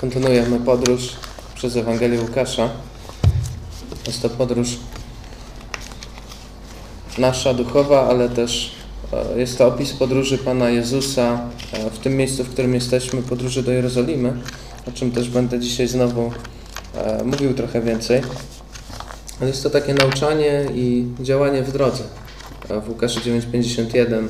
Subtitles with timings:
[0.00, 1.08] Kontynuujemy podróż
[1.54, 2.70] przez Ewangelię Łukasza.
[4.06, 4.76] Jest to podróż
[7.18, 8.72] nasza duchowa, ale też
[9.12, 11.40] e, jest to opis podróży Pana Jezusa
[11.72, 14.32] e, w tym miejscu, w którym jesteśmy, podróży do Jerozolimy,
[14.88, 16.32] o czym też będę dzisiaj znowu
[16.94, 18.22] e, mówił trochę więcej.
[19.40, 22.02] Jest to takie nauczanie i działanie w drodze.
[22.84, 24.28] W Łukaszu 9:51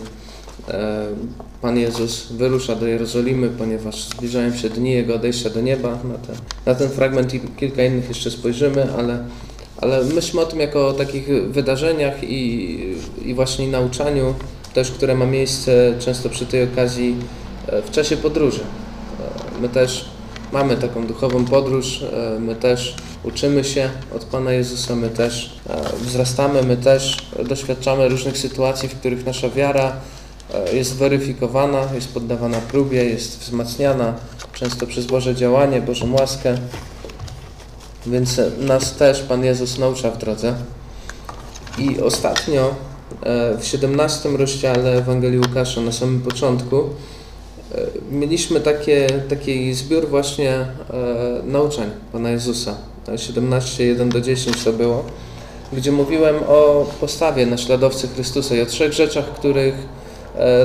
[1.62, 5.88] Pan Jezus wyrusza do Jerozolimy, ponieważ zbliżają się dni Jego odejścia do nieba.
[5.88, 6.36] Na ten,
[6.66, 9.24] na ten fragment i kilka innych jeszcze spojrzymy, ale,
[9.76, 14.34] ale myślmy o tym jako o takich wydarzeniach i, i właśnie nauczaniu
[14.74, 17.16] też, które ma miejsce często przy tej okazji
[17.86, 18.60] w czasie podróży.
[19.60, 20.04] My też
[20.52, 22.04] mamy taką duchową podróż,
[22.40, 25.60] my też uczymy się od Pana Jezusa, my też
[26.00, 27.16] wzrastamy, my też
[27.48, 29.96] doświadczamy różnych sytuacji, w których nasza wiara
[30.72, 34.14] jest weryfikowana, jest poddawana próbie, jest wzmacniana
[34.52, 36.58] często przez Boże działanie, Bożą łaskę.
[38.06, 40.54] Więc nas też Pan Jezus naucza w drodze.
[41.78, 42.74] I ostatnio
[43.60, 46.84] w 17 rozdziale Ewangelii Łukasza, na samym początku,
[48.10, 50.66] mieliśmy takie, taki zbiór właśnie
[51.44, 52.74] nauczeń Pana Jezusa.
[53.16, 55.04] 17, 1 do 10 to było,
[55.72, 59.74] gdzie mówiłem o postawie naśladowcy Chrystusa i o trzech rzeczach, których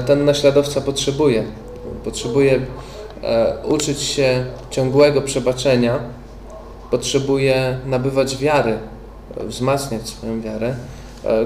[0.06, 1.44] ten naśladowca potrzebuje.
[2.04, 2.60] Potrzebuje
[3.64, 6.00] uczyć się ciągłego przebaczenia,
[6.92, 8.78] potrzebuje nabywać wiary,
[9.38, 10.76] wzmacniać swoją wiarę,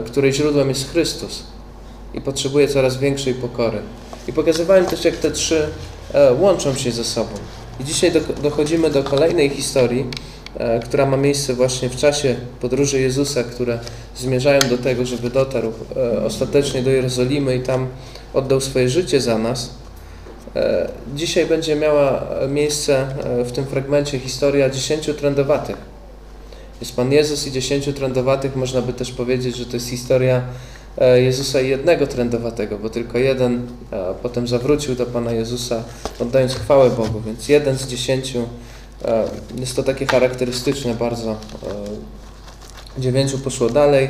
[0.06, 1.44] której źródłem jest Chrystus
[2.14, 3.80] i potrzebuje coraz większej pokory.
[4.28, 5.67] I pokazywałem też, jak te trzy
[6.39, 7.30] łączą się ze sobą.
[7.80, 8.11] I dzisiaj
[8.44, 10.06] dochodzimy do kolejnej historii,
[10.83, 13.80] która ma miejsce właśnie w czasie podróży Jezusa, które
[14.16, 15.72] zmierzają do tego, żeby dotarł
[16.25, 17.88] ostatecznie do Jerozolimy i tam
[18.33, 19.70] oddał swoje życie za nas.
[21.16, 23.08] Dzisiaj będzie miała miejsce
[23.45, 25.77] w tym fragmencie historia dziesięciu trędowatych.
[26.81, 28.55] Jest Pan Jezus i dziesięciu trędowatych.
[28.55, 30.42] Można by też powiedzieć, że to jest historia
[31.16, 33.67] Jezusa i jednego trędowatego, bo tylko jeden
[34.23, 35.83] potem zawrócił do Pana Jezusa,
[36.20, 37.21] oddając chwałę Bogu.
[37.26, 38.48] Więc jeden z dziesięciu
[39.55, 41.36] jest to takie charakterystyczne bardzo.
[42.98, 44.10] Dziewięciu poszło dalej,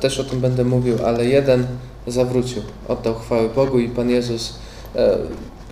[0.00, 1.66] też o tym będę mówił, ale jeden
[2.06, 4.54] zawrócił, oddał chwałę Bogu i Pan Jezus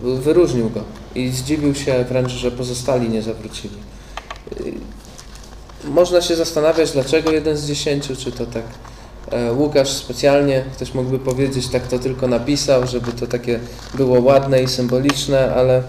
[0.03, 0.81] wyróżnił go
[1.15, 3.75] i zdziwił się wręcz, że pozostali nie zawrócili.
[5.85, 8.65] Można się zastanawiać, dlaczego jeden z dziesięciu, czy to tak
[9.57, 13.61] Łukasz specjalnie, ktoś mógłby powiedzieć, tak to tylko napisał, żeby to takie
[13.95, 15.83] było ładne i symboliczne, ale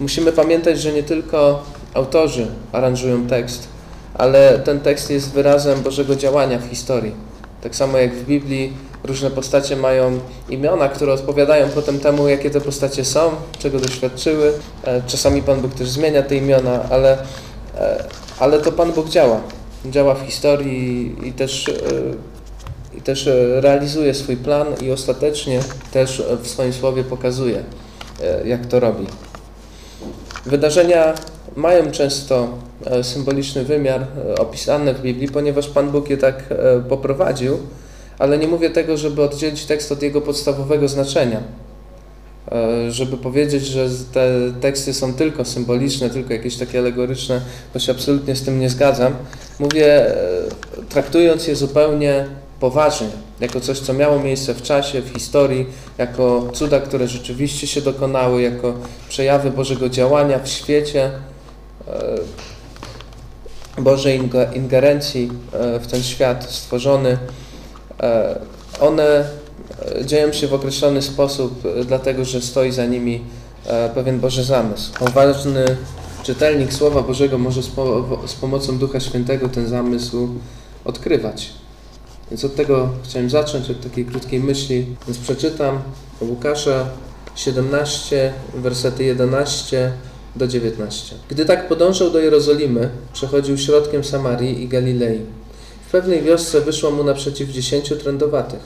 [0.00, 1.64] musimy pamiętać, że nie tylko
[1.96, 3.68] autorzy aranżują tekst,
[4.14, 7.14] ale ten tekst jest wyrazem Bożego działania w historii.
[7.62, 8.72] Tak samo jak w Biblii
[9.04, 10.18] różne postacie mają
[10.48, 14.52] imiona, które odpowiadają potem temu, jakie te postacie są, czego doświadczyły.
[15.06, 17.18] Czasami Pan Bóg też zmienia te imiona, ale,
[18.38, 19.40] ale to Pan Bóg działa.
[19.90, 21.70] Działa w historii i też,
[22.98, 23.28] i też
[23.60, 25.60] realizuje swój plan i ostatecznie
[25.92, 27.62] też w swoim słowie pokazuje,
[28.44, 29.06] jak to robi.
[30.46, 31.14] Wydarzenia
[31.56, 32.48] mają często
[33.02, 34.06] symboliczny wymiar
[34.38, 36.44] opisany w Biblii, ponieważ Pan Bóg je tak
[36.88, 37.58] poprowadził,
[38.18, 41.40] ale nie mówię tego, żeby oddzielić tekst od jego podstawowego znaczenia.
[42.88, 44.30] Żeby powiedzieć, że te
[44.60, 47.40] teksty są tylko symboliczne, tylko jakieś takie alegoryczne,
[47.72, 49.14] to się absolutnie z tym nie zgadzam.
[49.58, 50.06] Mówię,
[50.88, 52.26] traktując je zupełnie
[52.60, 53.08] poważnie,
[53.40, 55.66] jako coś, co miało miejsce w czasie, w historii,
[55.98, 58.74] jako cuda, które rzeczywiście się dokonały, jako
[59.08, 61.10] przejawy Bożego działania w świecie,
[63.78, 65.30] Bożej ingerencji
[65.80, 67.18] w ten świat stworzony.
[68.80, 69.24] One
[70.04, 73.24] dzieją się w określony sposób, dlatego że stoi za nimi
[73.94, 74.92] pewien Boży zamysł.
[75.14, 75.64] Ważny
[76.22, 77.70] czytelnik Słowa Bożego może z,
[78.26, 80.28] z pomocą Ducha Świętego ten zamysł
[80.84, 81.52] odkrywać.
[82.30, 84.96] Więc od tego chciałem zacząć, od takiej krótkiej myśli.
[85.06, 85.82] Więc przeczytam
[86.20, 86.86] Łukasza
[87.34, 89.92] 17, wersety 11
[90.36, 91.14] do 19.
[91.28, 95.20] Gdy tak podążał do Jerozolimy, przechodził środkiem Samarii i Galilei.
[95.88, 98.60] W pewnej wiosce wyszło mu naprzeciw dziesięciu trędowatych.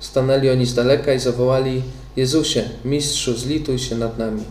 [0.00, 1.82] Stanęli oni z daleka i zawołali:
[2.16, 4.42] Jezusie, mistrzu, zlituj się nad nami.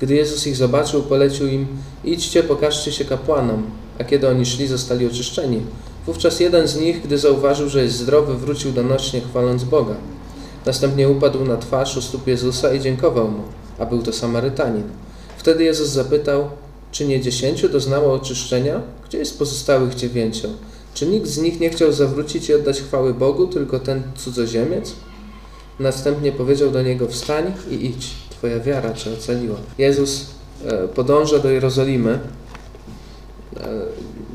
[0.00, 1.66] Gdy Jezus ich zobaczył, polecił im:
[2.04, 3.62] Idźcie, pokażcie się kapłanom.
[3.98, 5.62] A kiedy oni szli, zostali oczyszczeni.
[6.06, 9.94] Wówczas jeden z nich, gdy zauważył, że jest zdrowy, wrócił donośnie, chwaląc Boga.
[10.66, 13.42] Następnie upadł na twarz u stóp Jezusa i dziękował mu,
[13.78, 15.03] a był to Samarytanin.
[15.44, 16.48] Wtedy Jezus zapytał,
[16.92, 18.80] czy nie dziesięciu doznało oczyszczenia?
[19.08, 20.48] Gdzie jest pozostałych dziewięciu?
[20.94, 24.92] Czy nikt z nich nie chciał zawrócić i oddać chwały Bogu, tylko ten cudzoziemiec?
[25.80, 29.56] Następnie powiedział do niego, wstań i idź, twoja wiara cię ocaliła.
[29.78, 30.26] Jezus
[30.66, 32.18] e, podąża do Jerozolimy,
[33.56, 33.68] e,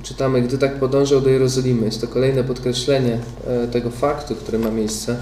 [0.04, 1.86] czytamy, gdy tak podążał do Jerozolimy.
[1.86, 5.18] Jest to kolejne podkreślenie e, tego faktu, który ma miejsce,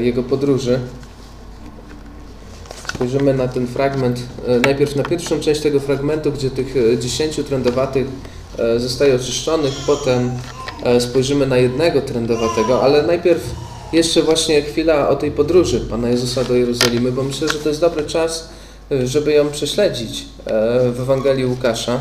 [0.00, 0.80] jego podróży.
[3.00, 7.44] Spojrzymy na ten fragment, e, najpierw na pierwszą część tego fragmentu, gdzie tych e, dziesięciu
[7.44, 8.06] trędowatych
[8.58, 10.30] e, zostaje oczyszczonych, potem
[10.98, 13.54] spojrzymy na jednego trędowatego, ale najpierw
[13.92, 17.80] jeszcze właśnie chwila o tej podróży Pana Jezusa do Jerozolimy, bo myślę, że to jest
[17.80, 18.48] dobry czas,
[19.04, 20.24] żeby ją prześledzić
[20.92, 22.00] w Ewangelii Łukasza.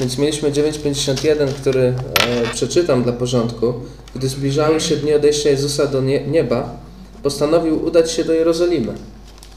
[0.00, 1.94] Więc mieliśmy 9,51, który
[2.54, 3.74] przeczytam dla porządku.
[4.14, 6.76] Gdy zbliżały się dni odejścia Jezusa do nie nieba,
[7.22, 8.94] postanowił udać się do Jerozolimy.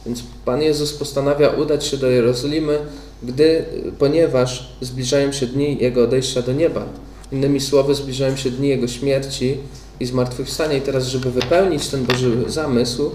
[0.06, 2.80] Więc Pan Jezus postanawia udać się do Jerozolimy,
[3.24, 3.66] gdy,
[4.00, 6.86] ponieważ zbliżają się dni Jego odejścia do nieba.
[7.32, 9.58] Innymi słowy, zbliżają się dni Jego śmierci
[10.00, 10.78] i zmartwychwstania.
[10.78, 13.12] I teraz, żeby wypełnić ten Boży zamysł,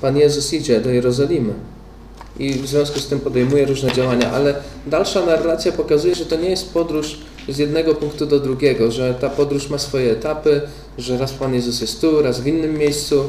[0.00, 1.52] Pan Jezus idzie do Jerozolimy.
[2.38, 4.54] I w związku z tym podejmuje różne działania, ale
[4.86, 9.30] dalsza narracja pokazuje, że to nie jest podróż z jednego punktu do drugiego, że ta
[9.30, 10.60] podróż ma swoje etapy,
[10.98, 13.24] że raz Pan Jezus jest tu, raz w innym miejscu.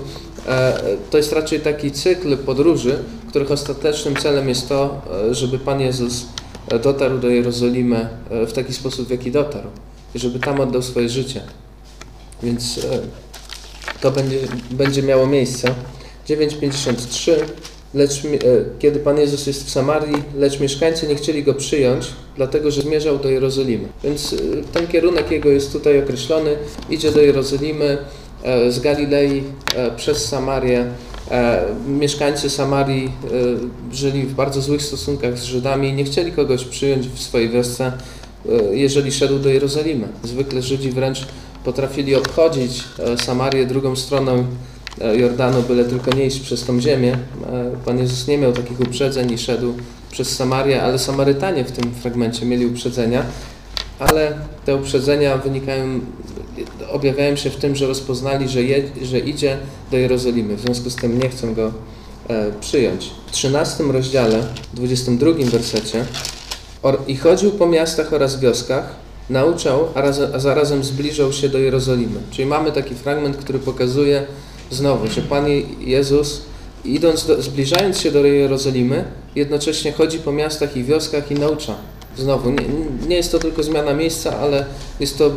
[0.47, 2.97] E, To jest raczej taki cykl podróży,
[3.29, 6.25] których ostatecznym celem jest to, e, żeby Pan Jezus
[6.67, 8.09] e, dotarł do Jerozolimy
[8.47, 9.67] w taki sposób, w jaki dotarł
[10.15, 11.41] i żeby tam oddał swoje życie.
[12.43, 12.79] Więc
[14.01, 14.37] to będzie,
[14.71, 15.75] będzie miało miejsce.
[16.27, 17.31] 9,53
[17.93, 18.21] Lecz
[18.79, 23.19] kiedy Pan Jezus jest w Samarii, lecz mieszkańcy nie chcieli go przyjąć, dlatego że zmierzał
[23.19, 23.87] do Jerozolimy.
[24.03, 24.35] Więc
[24.71, 26.57] ten kierunek jego jest tutaj określony.
[26.89, 27.97] Idzie do Jerozolimy
[28.69, 29.43] z Galilei
[29.75, 30.85] e, przez Samarię.
[31.31, 33.05] E, Mieszkańcy Samarii
[33.91, 37.49] e, żyli w bardzo złych stosunkach z Żydami i nie chcieli kogoś przyjąć w swojej
[37.49, 37.91] wiosce,
[38.49, 40.07] e, jeżeli szedł do Jerozolimy.
[40.23, 41.27] Zwykle Żydzi wręcz
[41.63, 44.45] potrafili obchodzić e, Samarię drugą stroną
[45.01, 47.13] e, Jordanu, byle tylko nie iść przez tą ziemię.
[47.13, 49.73] E, Pan Jezus nie miał takich uprzedzeń i szedł
[50.11, 53.25] przez Samarię, ale Samarytanie w tym fragmencie mieli uprzedzenia,
[53.99, 54.33] ale
[54.65, 55.99] te uprzedzenia wynikają,
[56.91, 59.57] objawiają się w tym, że rozpoznali, że, je, że idzie
[59.91, 60.55] do Jerozolimy.
[60.55, 61.71] W związku z tym nie chcą go
[62.29, 63.11] e, przyjąć.
[63.27, 64.43] W 13 rozdziale,
[64.73, 66.05] 22 wersecie
[67.07, 68.95] i chodził po miastach oraz wioskach,
[69.29, 72.19] nauczał, a, raz, a zarazem zbliżał się do Jerozolimy.
[72.31, 74.25] Czyli mamy taki fragment, który pokazuje
[74.71, 76.41] znowu, że Pan Je- Jezus,
[76.85, 79.03] idąc do, zbliżając się do Jerozolimy,
[79.35, 81.75] jednocześnie chodzi po miastach i wioskach i naucza.
[82.17, 82.65] Znowu, nie,
[83.07, 84.65] nie jest to tylko zmiana miejsca, ale
[84.99, 85.31] jest to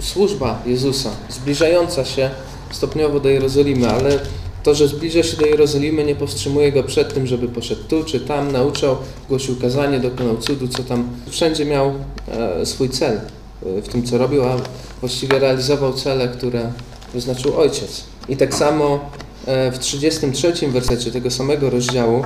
[0.00, 2.30] służba Jezusa, zbliżająca się
[2.70, 4.20] stopniowo do Jerozolimy, ale
[4.62, 8.20] to, że zbliża się do Jerozolimy, nie powstrzymuje go przed tym, żeby poszedł tu czy
[8.20, 8.96] tam, nauczał,
[9.28, 11.08] głosił kazanie, dokonał cudu, co tam.
[11.30, 11.92] Wszędzie miał
[12.28, 14.56] e, swój cel e, w tym, co robił, a
[15.00, 16.72] właściwie realizował cele, które
[17.14, 18.04] wyznaczył Ojciec.
[18.28, 19.10] I tak samo
[19.46, 22.24] e, w 33 wersecie tego samego rozdziału,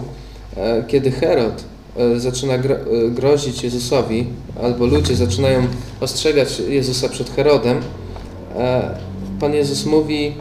[0.56, 1.64] e, kiedy Herod
[2.16, 4.26] zaczyna gro, e, grozić Jezusowi,
[4.62, 5.66] albo ludzie zaczynają
[6.00, 7.80] ostrzegać Jezusa przed Herodem,
[8.56, 8.94] e,
[9.40, 10.32] Pan Jezus mówi,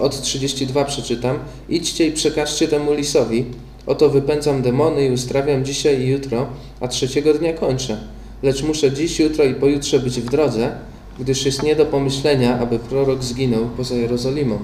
[0.00, 1.38] od 32 przeczytam.
[1.68, 3.44] Idźcie i przekażcie temu lisowi.
[3.86, 6.46] Oto wypędzam demony i uzdrawiam dzisiaj i jutro,
[6.80, 7.98] a trzeciego dnia kończę.
[8.42, 10.72] Lecz muszę dziś, jutro i pojutrze być w drodze,
[11.20, 14.58] gdyż jest nie do pomyślenia, aby prorok zginął poza Jerozolimą.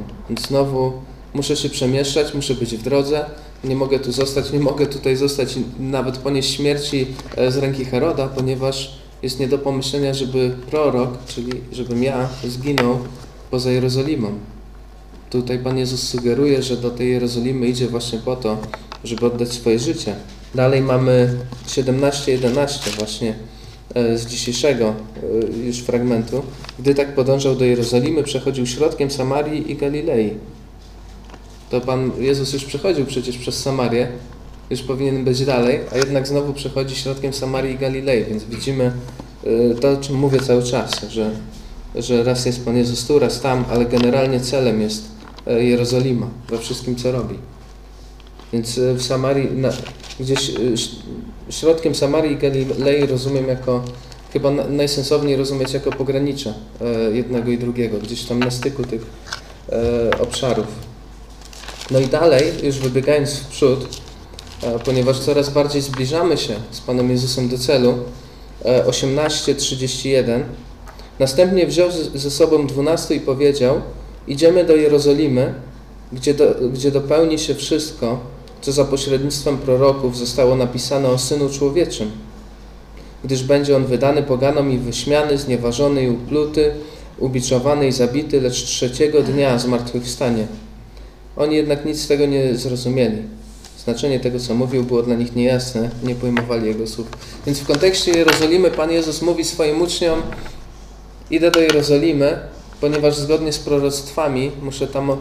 [0.49, 0.93] Znowu
[1.35, 3.25] muszę się przemieszczać, muszę być w drodze,
[3.65, 7.07] nie mogę tu zostać, nie mogę tutaj zostać nawet ponieść śmierci
[7.37, 12.99] e, z ręki Heroda, ponieważ jest nie do pomyślenia, żeby prorok, czyli żebym ja zginął
[13.51, 14.33] poza Jerozolimą.
[15.31, 18.59] Tutaj Pan Jezus sugeruje, że do tej Jerozolimy idzie właśnie po to,
[19.05, 20.15] żeby oddać swoje życie.
[20.55, 23.35] Dalej mamy 17:11 właśnie
[23.95, 26.43] e, z dzisiejszego e, już fragmentu.
[26.79, 30.31] Gdy tak podążał do Jerozolimy, przechodził środkiem Samarii i Galilei.
[31.71, 34.09] To Pan Jezus już przechodził przecież przez Samarię,
[34.71, 38.93] już powinien być dalej, a jednak znowu przechodzi środkiem Samarii i Galilei, więc widzimy
[39.45, 41.31] e, to, o czym mówię cały czas, że,
[41.95, 45.05] że raz jest Pan Jezus tu, raz tam, ale generalnie celem jest
[45.47, 47.35] e, Jerozolima we wszystkim, co robi.
[48.53, 49.49] Więc e, w Samarii,
[50.21, 53.85] gdzieś e, środkiem Samarii i Galilei rozumiem jako,
[54.33, 56.55] chyba na, najsensowniej rozumieć jako pogranicze
[57.13, 59.07] jednego i drugiego, gdzieś tam na styku tych
[60.21, 60.90] obszarów.
[61.91, 63.89] No i dalej, już wybiegając w przód,
[64.63, 67.95] e, ponieważ coraz bardziej zbliżamy się z Panem Jezusem do celu,
[68.65, 70.45] e, 18:31.
[71.19, 73.81] Następnie wziął ze- ze sobą dwunastu i powiedział:
[74.29, 75.55] Idziemy do Jerozolimy,
[76.13, 78.19] gdzie, do, gdzie dopełni się wszystko,
[78.61, 82.11] co za pośrednictwem proroków zostało napisane o Synu Człowieczym.
[83.25, 86.73] Gdyż będzie on wydany poganom i wyśmiany, znieważony i upluty,
[87.19, 90.47] ubiczowany i zabity, lecz trzeciego dnia zmartwychwstanie.
[91.37, 93.23] Oni jednak nic z tego nie zrozumieli.
[93.85, 97.07] Znaczenie tego, co mówił, było dla nich niejasne, nie pojmowali jego słów.
[97.47, 100.23] Więc w kontekście Jerozolimy Pan Jezus mówi swoim uczniom:
[101.31, 102.39] Idę do Jerozolimy,
[102.81, 105.17] ponieważ zgodnie z proroctwami muszę tam e,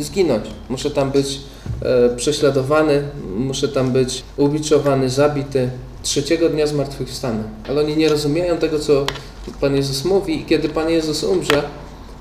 [0.00, 1.40] zginąć, muszę tam być
[1.82, 3.02] e, prześladowany,
[3.36, 5.70] muszę tam być ubiczowany, zabity,
[6.02, 7.42] trzeciego dnia zmartwychwstanę.
[7.68, 9.06] Ale oni nie rozumieją tego, co
[9.60, 11.62] Pan Jezus mówi i kiedy Pan Jezus umrze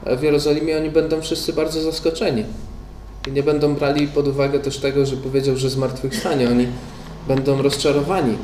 [0.05, 2.43] e, w Jerozolimie, oni będą wszyscy bardzo zaskoczeni.
[3.27, 6.49] I nie będą brali pod uwagę też tego, że powiedział, że zmartwychwstanie.
[6.49, 6.67] Oni
[7.27, 8.37] będą rozczarowani,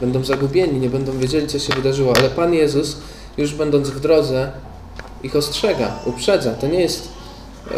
[0.00, 2.12] będą zagubieni, nie będą wiedzieli, co się wydarzyło.
[2.16, 2.96] Ale Pan Jezus,
[3.38, 4.52] już będąc w drodze,
[5.22, 6.50] ich ostrzega, uprzedza.
[6.54, 7.08] To nie jest,
[7.70, 7.74] e,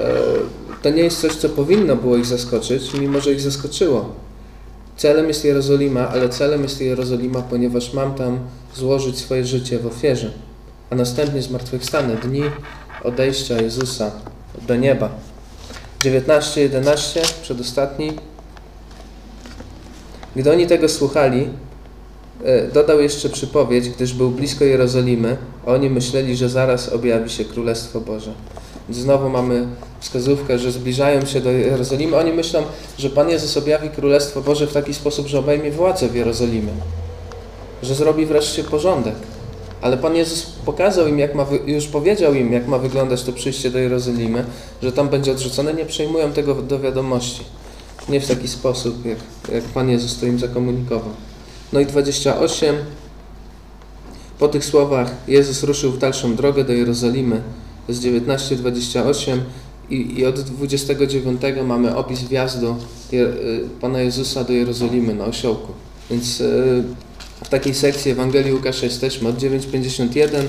[0.83, 4.13] to nie jest coś, co powinno było ich zaskoczyć, mimo że ich zaskoczyło.
[4.97, 8.39] Celem jest Jerozolima, ale celem jest Jerozolima, ponieważ mam tam
[8.75, 10.31] złożyć swoje życie w ofierze,
[10.91, 12.43] a następnie zmartwychwstanę, dni
[13.05, 14.11] odejścia Jezusa
[14.67, 15.28] do nieba.
[16.03, 18.13] 19:11, przedostatni.
[20.37, 21.49] Gdy oni tego słuchali,
[22.45, 25.37] e, dodał jeszcze przypowiedź, gdyż był blisko Jerozolimy,
[25.67, 28.33] a oni myśleli, że zaraz objawi się Królestwo Boże.
[28.91, 29.67] Znowu mamy
[30.01, 32.17] wskazówkę, że zbliżają się do Jerozolimy.
[32.17, 32.63] Oni myślą,
[32.99, 36.73] że Pan Jezus objawi Królestwo Boże w taki sposób, że obejmie władzę w Jerozolimie,
[37.83, 39.15] że zrobi wreszcie porządek.
[39.81, 43.71] Ale Pan Jezus pokazał im, jak ma, już powiedział im, jak ma wyglądać to przyjście
[43.71, 44.45] do Jerozolimy,
[44.83, 47.45] że tam będzie odrzucone, nie przejmują tego do wiadomości.
[48.09, 49.19] Nie w taki sposób, jak,
[49.53, 51.13] jak Pan Jezus to im zakomunikował.
[51.73, 52.77] No i 28.
[54.39, 57.43] Po tych słowach Jezus ruszył w dalszą drogę do Jerozolimy
[57.89, 59.39] z 19-28
[59.91, 62.77] i, i od 29 mamy opis wjazdu
[63.13, 63.33] Je,
[63.81, 65.73] Pana Jezusa do Jerozolimy na osiołku.
[66.11, 66.43] Więc
[67.45, 70.43] w takiej sekcji Ewangelii Łukasza jesteśmy od 9.51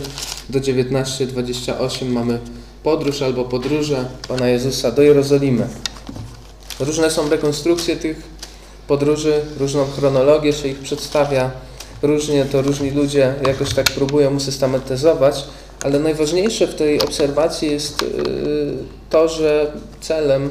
[0.49, 2.39] do 19.28 mamy
[2.83, 5.67] podróż albo podróże Pana Jezusa do Jerozolimy.
[6.79, 8.23] Różne są rekonstrukcje tych
[8.87, 11.51] podróży, różną chronologię się ich przedstawia,
[12.01, 15.43] różnie to różni ludzie jakoś tak próbują usystematyzować,
[15.83, 18.05] ale najważniejsze w tej obserwacji jest
[19.09, 20.49] to, że celem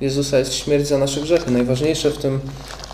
[0.00, 1.50] Jezusa jest śmierć za nasze grzechy.
[1.50, 2.40] Najważniejsze w tym,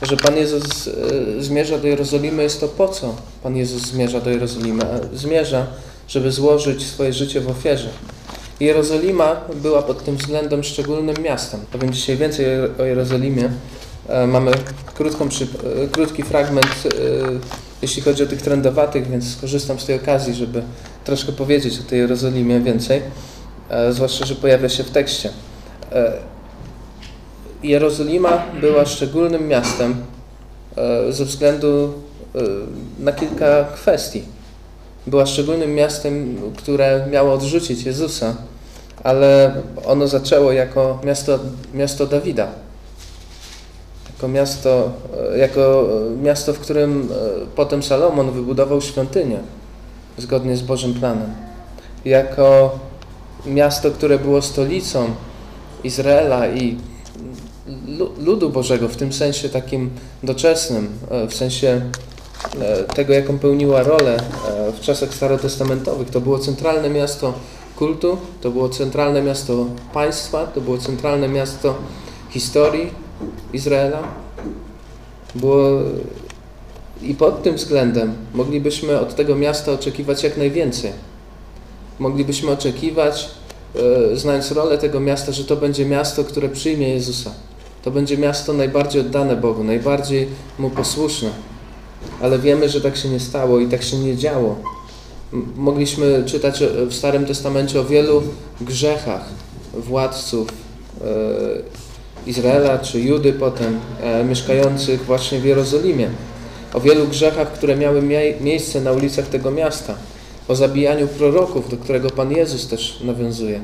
[0.02, 0.90] że Pan Jezus
[1.38, 4.84] zmierza do Jerozolimy jest to po co Pan Jezus zmierza do Jerozolimy.
[5.14, 5.66] Zmierza,
[6.08, 7.88] żeby złożyć swoje życie w ofierze.
[8.60, 11.60] Jerozolima była pod tym względem szczególnym miastem.
[11.72, 12.46] Powiem dzisiaj więcej
[12.78, 13.50] o Jerozolimie.
[14.28, 14.52] Mamy
[14.94, 15.28] krótką,
[15.92, 16.88] krótki fragment,
[17.82, 20.62] jeśli chodzi o tych trendowatych, więc skorzystam z tej okazji, żeby
[21.04, 23.02] troszkę powiedzieć o tej Jerozolimie więcej,
[23.90, 25.30] zwłaszcza, że pojawia się w tekście.
[27.64, 29.96] Jerozolima była szczególnym miastem
[31.10, 31.92] ze względu
[32.98, 34.22] na kilka kwestii.
[35.06, 38.34] Była szczególnym miastem, które miało odrzucić Jezusa,
[39.02, 39.54] ale
[39.84, 41.38] ono zaczęło jako miasto,
[41.74, 42.48] miasto Dawida.
[44.14, 44.92] Jako miasto,
[45.36, 45.88] jako
[46.22, 47.08] miasto, w którym
[47.56, 49.38] potem Salomon wybudował świątynię
[50.18, 51.34] zgodnie z Bożym planem.
[52.04, 52.78] Jako
[53.46, 55.06] miasto, które było stolicą
[55.84, 56.76] Izraela i
[58.18, 59.90] ludu Bożego w tym sensie takim
[60.22, 60.88] doczesnym,
[61.30, 61.90] w sensie
[62.94, 64.22] tego, jaką pełniła rolę
[64.76, 66.10] w czasach starotestamentowych.
[66.10, 67.34] To było centralne miasto
[67.76, 71.74] kultu, to było centralne miasto państwa, to było centralne miasto
[72.30, 72.90] historii
[73.52, 74.02] Izraela.
[75.34, 75.80] Było
[77.02, 80.92] i pod tym względem moglibyśmy od tego miasta oczekiwać jak najwięcej.
[81.98, 83.30] Moglibyśmy oczekiwać,
[84.14, 87.30] znając rolę tego miasta, że to będzie miasto, które przyjmie Jezusa.
[87.84, 91.30] To będzie miasto najbardziej oddane Bogu, najbardziej Mu posłuszne.
[92.22, 94.56] Ale wiemy, że tak się nie stało i tak się nie działo.
[95.56, 98.22] Mogliśmy czytać w Starym Testamencie o wielu
[98.60, 99.28] grzechach
[99.74, 100.48] władców
[102.26, 103.80] Izraela czy Judy potem,
[104.28, 106.08] mieszkających właśnie w Jerozolimie.
[106.74, 108.02] O wielu grzechach, które miały
[108.40, 109.94] miejsce na ulicach tego miasta.
[110.48, 113.60] O zabijaniu proroków, do którego Pan Jezus też nawiązuje.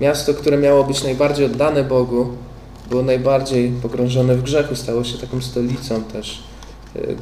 [0.00, 2.26] Miasto, które miało być najbardziej oddane Bogu,
[2.90, 6.42] było najbardziej pogrążone w grzechu, stało się taką stolicą też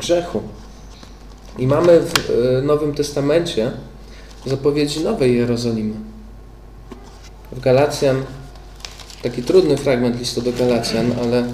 [0.01, 0.43] grzechu.
[1.59, 2.13] I mamy w
[2.65, 3.71] Nowym Testamencie
[4.47, 5.95] zapowiedzi nowej Jerozolimy.
[7.53, 8.23] W Galacjan,
[9.23, 11.45] taki trudny fragment listu do Galacjan, ale,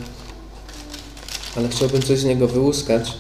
[1.57, 3.19] ale chciałbym coś z niego wyłuskać.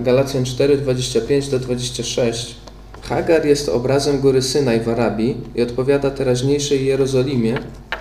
[0.00, 2.56] Galacjan 4, 25 do 26.
[3.02, 7.58] Hagar jest obrazem góry Synaj w Arabii i odpowiada teraźniejszej Jerozolimie,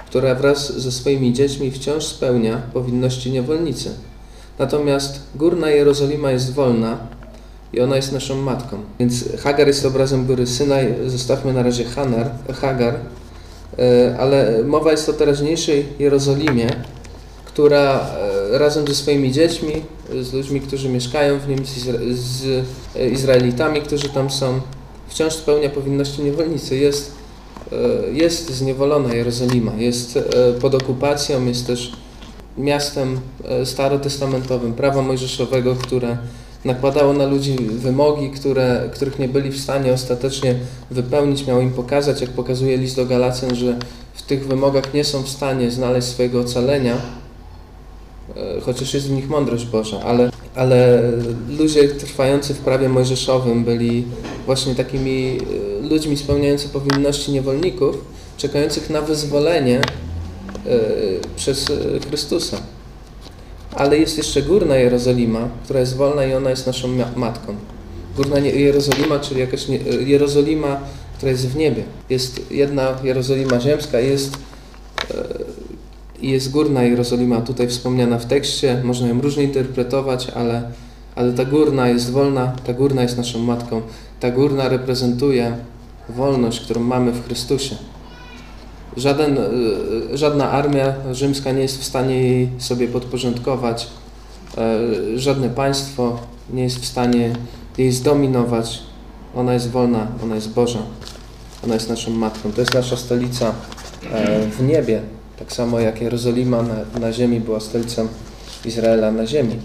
[0.10, 3.90] która wraz ze swoimi dziećmi wciąż spełnia powinności niewolnicy.
[4.60, 6.98] Natomiast górna Jerozolima jest wolna
[7.74, 8.78] i ona jest naszą matką.
[9.00, 13.00] Więc Hagar jest obrazem góry Synaj, zostawmy na razie Hanar, Hagar,
[14.20, 16.68] ale mowa jest o teraźniejszej Jerozolimie,
[17.46, 18.10] która
[18.52, 19.74] razem ze swoimi dziećmi,
[20.22, 22.66] z ludźmi, którzy mieszkają w nim, z, Izra- z
[23.12, 24.62] Izraelitami, którzy tam są,
[25.08, 26.78] wciąż spełnia powinności niewolnicy.
[26.78, 27.17] Jest, e,
[28.14, 31.92] jest zniewolona Jerozolima, jest e, pod okupacją, jest też
[32.58, 36.18] miastem e, starotestamentowym, prawa mojżeszowego, które
[36.66, 40.56] nakładało na ludzi wymogi, które, których nie byli w stanie ostatecznie
[40.92, 43.80] wypełnić, miał im pokazać, jak pokazuje list do Galacjan, że
[44.14, 46.96] w tych wymogach nie są w stanie znaleźć swojego ocalenia,
[48.36, 51.02] e, chociaż jest w nich mądrość Boża, ale, ale
[51.60, 54.06] ludzie trwający w prawie mojżeszowym byli
[54.48, 55.38] właśnie takimi
[55.84, 57.96] e, ludźmi spełniającymi powinności niewolników,
[58.38, 59.82] czekających na wyzwolenie e,
[61.36, 61.74] przez e,
[62.08, 62.58] Chrystusa.
[63.75, 67.56] Ale jest jeszcze górna Jerozolima, która jest wolna i ona jest naszą ma- matką.
[68.16, 69.68] Górna Jerozolima, czyli jakaś
[70.06, 70.80] Jerozolima,
[71.18, 71.84] która jest w niebie.
[72.10, 74.38] Jest jedna Jerozolima ziemska, jest,
[76.22, 78.82] jest górna Jerozolima, tutaj wspomniana w tekście.
[78.84, 80.72] Można ją różnie interpretować, ale,
[81.16, 83.82] ale ta górna jest wolna, ta górna jest naszą matką.
[84.20, 85.58] Ta górna reprezentuje
[86.10, 87.76] wolność, którą mamy w Chrystusie.
[88.98, 93.88] Żaden, e, żadna armia rzymska nie jest w stanie jej sobie podporządkować.
[94.58, 94.80] E,
[95.20, 96.20] Żadne państwo
[96.54, 97.34] nie jest w stanie
[97.78, 98.80] jej zdominować.
[99.36, 100.80] Ona jest wolna, ona jest Boża.
[101.64, 102.52] Ona jest naszą matką.
[102.52, 103.54] To jest nasza stolica
[104.14, 105.02] e, w niebie.
[105.40, 108.08] Tak samo jak Jerozolima na, na ziemi była stolicą
[108.66, 109.56] Izraela na ziemi.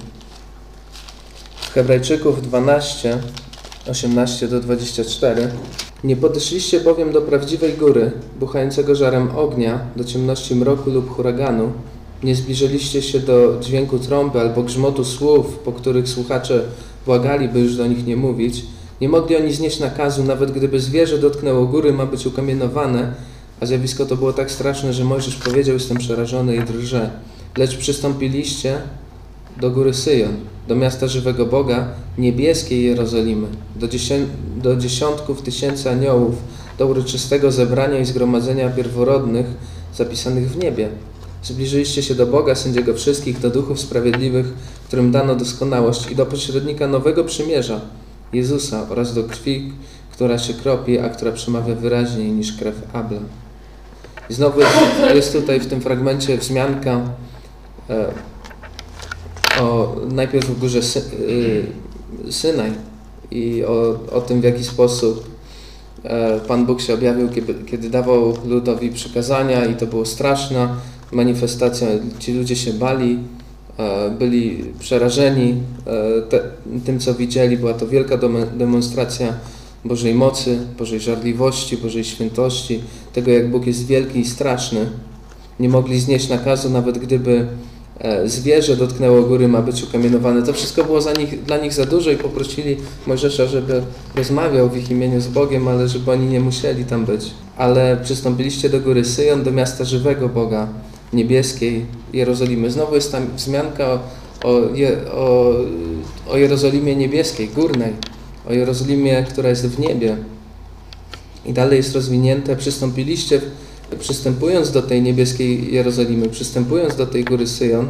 [1.61, 3.19] W Hebrajczyków 12,
[3.91, 5.49] 18 do 24
[6.05, 11.73] nie podeszliście bowiem do prawdziwej góry, buchającego żarem ognia, do ciemności mroku lub huraganu.
[12.23, 16.63] Nie zbliżyliście się do dźwięku trąby albo grzmotu słów, po których słuchacze
[17.07, 18.65] błagali, by już do nich nie mówić.
[19.01, 23.15] Nie mogli oni znieść nakazu, nawet gdyby zwierzę dotknęło góry, ma być ukamienowane,
[23.61, 27.11] a zjawisko to było tak straszne, że Mojżesz powiedział, jestem przerażony i drżę.
[27.57, 28.79] Lecz przystąpiliście
[29.61, 30.37] do góry Syjon,
[30.69, 36.35] do miasta żywego Boga, niebieskiej Jerozolimy, do, dziesię- do dziesiątków tysięcy aniołów,
[36.79, 39.47] do uroczystego zebrania i zgromadzenia pierworodnych
[39.95, 40.89] zapisanych w niebie.
[41.43, 44.47] Zbliżyliście się do Boga, sędziego wszystkich, do duchów sprawiedliwych,
[44.87, 47.81] którym dano doskonałość i do pośrednika nowego przymierza,
[48.33, 49.73] Jezusa oraz do krwi,
[50.13, 53.21] która się kropi, a która przemawia wyraźniej niż krew Abla.
[54.31, 54.61] I znowu
[55.15, 57.01] jest, tutaj w tym fragmencie wzmianka
[57.91, 58.13] e,
[59.61, 62.73] o najpierw w górze Sy, y, Synaj
[63.33, 65.27] i o, o tym, w jaki sposób
[66.05, 70.77] e, Pan Bóg się objawił, kiedy, kiedy dawał ludowi przykazania i to było straszna
[71.13, 71.89] manifestacja.
[72.19, 73.19] Ci ludzie się bali,
[73.79, 75.55] e, byli przerażeni
[75.87, 76.41] e, te,
[76.85, 77.57] tym, co widzieli.
[77.57, 78.19] Była to wielka
[78.57, 79.35] demonstracja
[79.85, 82.81] Bożej mocy, Bożej żarliwości, Bożej świętości,
[83.13, 84.87] tego, jak Bóg jest wielki i straszny.
[85.61, 87.47] Nie mogli znieść nakazu, nawet gdyby
[88.25, 90.43] zwierzę dotknęło góry, ma być ukamienowane.
[90.43, 93.83] To wszystko było nich, dla nich za dużo i poprosili Mojżesza, żeby
[94.15, 97.31] rozmawiał w ich imieniu z Bogiem, ale żeby oni nie musieli tam być.
[97.57, 100.69] Ale przystąpiliście do góry Syjon, do miasta żywego Boga,
[101.13, 102.71] niebieskiej Jerozolimy.
[102.71, 104.01] Znowu jest tam wzmianka o,
[104.45, 104.61] o,
[105.15, 105.55] o,
[106.31, 107.93] o Jerozolimie niebieskiej, górnej,
[108.49, 110.17] o Jerozolimie, która jest w niebie.
[111.47, 113.41] I dalej jest rozwinięte, przystąpiliście,
[113.99, 117.89] przystępując do tej niebieskiej Jerozolimy, przystępując do tej góry Syjon,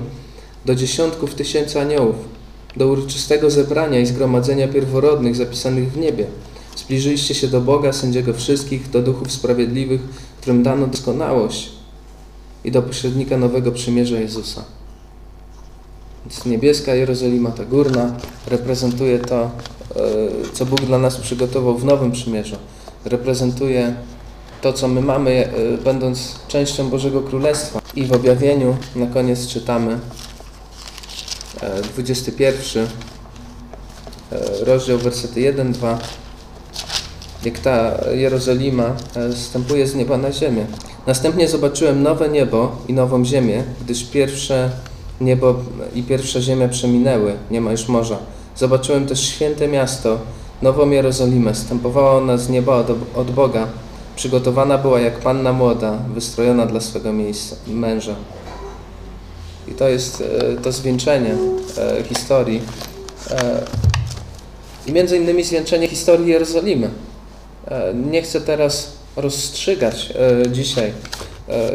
[0.64, 2.16] do dziesiątków tysięcy aniołów,
[2.76, 6.26] do uroczystego zebrania i zgromadzenia pierworodnych zapisanych w niebie.
[6.76, 10.00] Zbliżyliście się do Boga, sędziego wszystkich, do duchów sprawiedliwych,
[10.40, 11.70] którym dano doskonałość
[12.64, 14.64] i do pośrednika nowego przymierza Jezusa.
[16.26, 19.50] Więc niebieska Jerozolima, ta górna, reprezentuje to, e,
[20.52, 22.56] co Bóg dla nas przygotował w nowym przymierzu.
[23.04, 23.94] Reprezentuje
[24.62, 27.80] to, co my mamy, e, będąc częścią Bożego Królestwa.
[27.94, 29.98] I w objawieniu na koniec czytamy
[31.60, 32.86] e, 21
[34.32, 35.96] e, rozdział, wersety 1-2
[37.44, 40.66] jak ta Jerozolima e, zstępuje z nieba na ziemię.
[41.06, 44.70] Następnie zobaczyłem nowe niebo i nową ziemię, gdyż pierwsze
[45.20, 45.54] niebo
[45.94, 48.18] i pierwsza ziemia przeminęły, nie ma już morza.
[48.56, 50.18] Zobaczyłem też święte miasto,
[50.62, 51.54] nową Jerozolimę.
[51.54, 53.66] Stępowała ona z nieba od Boga.
[54.16, 58.14] Przygotowana była jak panna młoda, wystrojona dla swego miejsca, męża.
[59.68, 61.34] I to jest e, to zwieńczenie
[61.78, 62.62] e, historii.
[63.30, 63.62] E,
[64.86, 66.90] I między innymi zwieńczenie historii Jerozolimy.
[67.94, 70.12] Nie chcę teraz rozstrzygać
[70.52, 70.92] dzisiaj,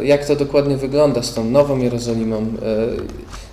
[0.02, 2.46] jak to dokładnie wygląda z tą nową Jerozolimą,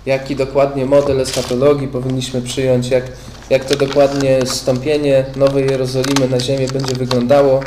[0.06, 3.04] jaki dokładnie model eschatologii powinniśmy przyjąć, jak,
[3.50, 7.60] jak to dokładnie stąpienie nowej Jerozolimy na ziemię będzie wyglądało.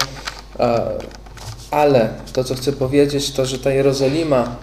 [0.60, 0.92] E,
[1.72, 4.56] Ale to, co chcę powiedzieć, to, że ta Jerozolima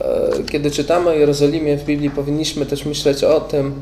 [0.00, 3.74] e, kiedy czytamy o Jerozolimie w Biblii, powinniśmy też myśleć o tym,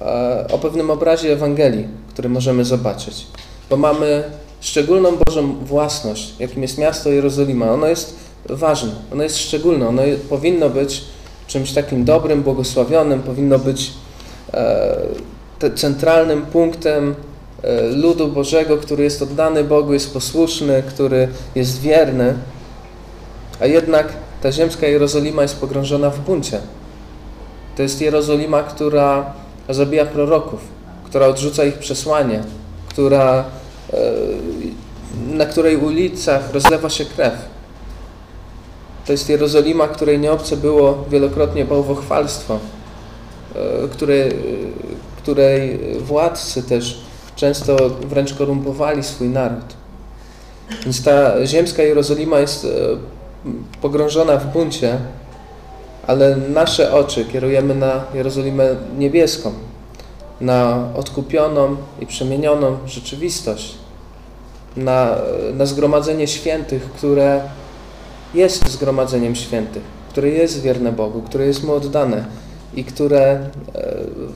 [0.00, 3.26] e, o pewnym obrazie Ewangelii, który możemy zobaczyć.
[3.70, 4.24] Bo mamy
[4.60, 7.72] szczególną Bożą własność, jakim jest miasto Jerozolima.
[7.72, 8.16] Ono jest
[8.48, 11.04] ważne, ono jest szczególne, ono powinno być
[11.46, 13.92] czymś takim dobrym, błogosławionym, powinno być
[15.74, 17.14] centralnym punktem
[17.94, 22.34] ludu Bożego, który jest oddany Bogu, jest posłuszny, który jest wierny.
[23.60, 26.58] A jednak ta ziemska Jerozolima jest pogrążona w buncie.
[27.76, 29.32] To jest Jerozolima, która
[29.68, 30.60] zabija proroków,
[31.04, 32.42] która odrzuca ich przesłanie,
[32.88, 33.44] która,
[33.92, 33.96] e,
[35.28, 37.34] na której ulicach rozlewa się krew.
[39.06, 42.58] To jest Jerozolima, której nieobce było wielokrotnie bałwochwalstwo,
[43.54, 44.32] e, której,
[45.16, 47.05] której władcy też
[47.36, 49.76] często wręcz korumpowali swój naród.
[50.84, 52.68] Więc ta ziemska Jerozolima jest e,
[53.82, 54.98] pogrążona w buncie,
[56.06, 59.52] ale nasze oczy kierujemy na Jerozolimę niebieską,
[60.40, 63.74] na odkupioną i przemienioną rzeczywistość,
[64.76, 65.16] na,
[65.54, 67.40] na zgromadzenie świętych, które
[68.34, 72.24] jest zgromadzeniem świętych, które jest wierne Bogu, które jest Mu oddane
[72.74, 73.48] i które e,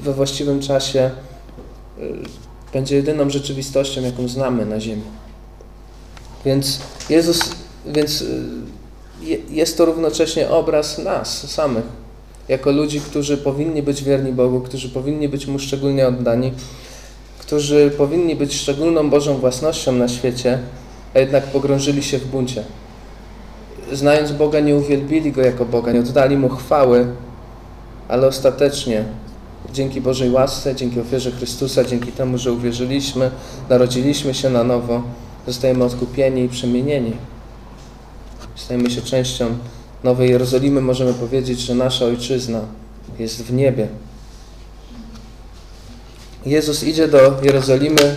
[0.01, 2.03] we właściwym czasie e,
[2.73, 5.03] będzie jedyną rzeczywistością, jaką znamy na ziemi.
[6.45, 6.81] Więc
[7.11, 7.41] Jezus,
[7.87, 8.27] więc e,
[9.51, 11.85] jest to równocześnie obraz nas samych,
[12.49, 16.53] jako ludzi, którzy powinni być wierni Bogu, którzy powinni być Mu szczególnie oddani,
[17.39, 20.59] którzy powinni być szczególną Bożą własnością na świecie,
[21.15, 22.65] a jednak pogrążyli się w buncie.
[23.93, 27.07] Znając Boga, nie uwielbili Go jako Boga, nie oddali Mu chwały,
[28.09, 29.05] ale ostatecznie
[29.73, 33.31] dzięki Bożej łasce, dzięki ofierze Chrystusa, dzięki temu, że uwierzyliśmy,
[33.69, 35.03] narodziliśmy się na nowo,
[35.47, 37.13] zostajemy odkupieni i przemienieni
[38.61, 39.47] stajemy się częścią
[40.05, 42.61] Nowej Jerozolimy, możemy powiedzieć, że nasza Ojczyzna
[43.19, 43.89] jest w niebie.
[46.47, 48.17] Jezus idzie do Jerozolimy,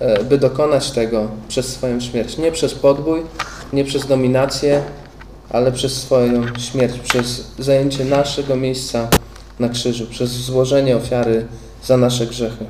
[0.00, 2.38] e, by dokonać tego przez swoją śmierć.
[2.38, 3.22] Nie przez podbój,
[3.72, 4.82] nie przez dominację,
[5.50, 9.08] ale przez swoją śmierć, przez zajęcie naszego miejsca
[9.58, 11.46] na krzyżu, przez złożenie ofiary
[11.84, 12.66] za nasze grzechy.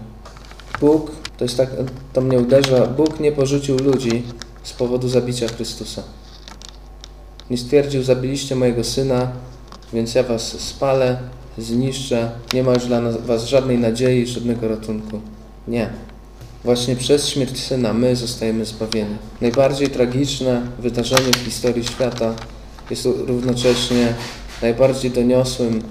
[0.81, 1.71] Bóg, to jest tak,
[2.13, 4.23] to mnie uderza, Bóg nie porzucił ludzi
[4.63, 6.03] z powodu zabicia Chrystusa.
[7.51, 9.33] Nie stwierdził, zabiliście mojego syna,
[9.93, 11.19] więc ja was spalę,
[11.59, 15.21] zniszczę, nie ma już dla was żadnej nadziei, żadnego ratunku.
[15.69, 15.91] Nie.
[16.65, 19.17] Właśnie przez śmierć syna my zostajemy zbawieni.
[19.41, 22.35] Najbardziej tragiczne wydarzenie w historii świata
[22.91, 24.15] jest równocześnie
[24.63, 25.83] najbardziej doniosłym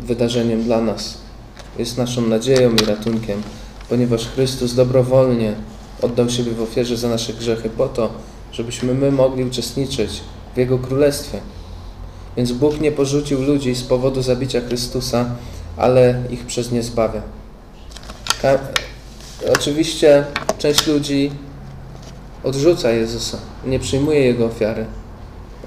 [0.00, 1.18] wydarzeniem dla nas.
[1.78, 3.42] Jest naszą nadzieją i ratunkiem,
[3.88, 5.54] ponieważ Chrystus dobrowolnie
[6.02, 8.10] oddał siebie w ofierze za nasze grzechy po to,
[8.52, 10.20] żebyśmy my mogli uczestniczyć
[10.54, 11.40] w Jego Królestwie.
[12.36, 15.30] Więc Bóg nie porzucił ludzi z powodu zabicia Chrystusa,
[15.76, 17.22] ale ich przez nie zbawia.
[18.42, 18.58] Ka
[19.54, 20.24] Oczywiście
[20.58, 21.30] część ludzi
[22.44, 24.86] odrzuca Jezusa, nie przyjmuje Jego ofiary.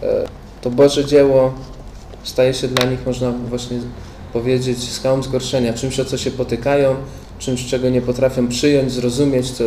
[0.04, 0.24] E,
[0.62, 1.54] to Boże dzieło
[2.24, 3.80] staje się dla nich, można właśnie
[4.34, 6.96] powiedzieć, skałą zgorszenia, czymś, o co się potykają,
[7.40, 9.64] czymś, czego nie potrafią przyjąć, zrozumieć, co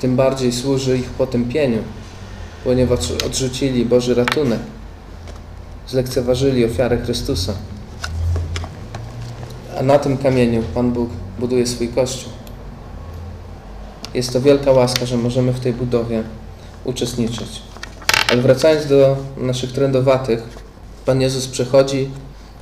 [0.00, 1.78] tym bardziej służy ich potępieniu
[2.64, 4.60] ponieważ odrzucili Boży ratunek,
[5.88, 7.52] zlekceważyli ofiarę Chrystusa.
[9.78, 12.32] A na tym kamieniu Pan Bóg buduje swój Kościół.
[14.14, 16.22] Jest to wielka łaska, że możemy w tej budowie
[16.84, 17.62] uczestniczyć.
[18.30, 20.42] Ale wracając do naszych trendowatych,
[21.06, 22.10] Pan Jezus przechodzi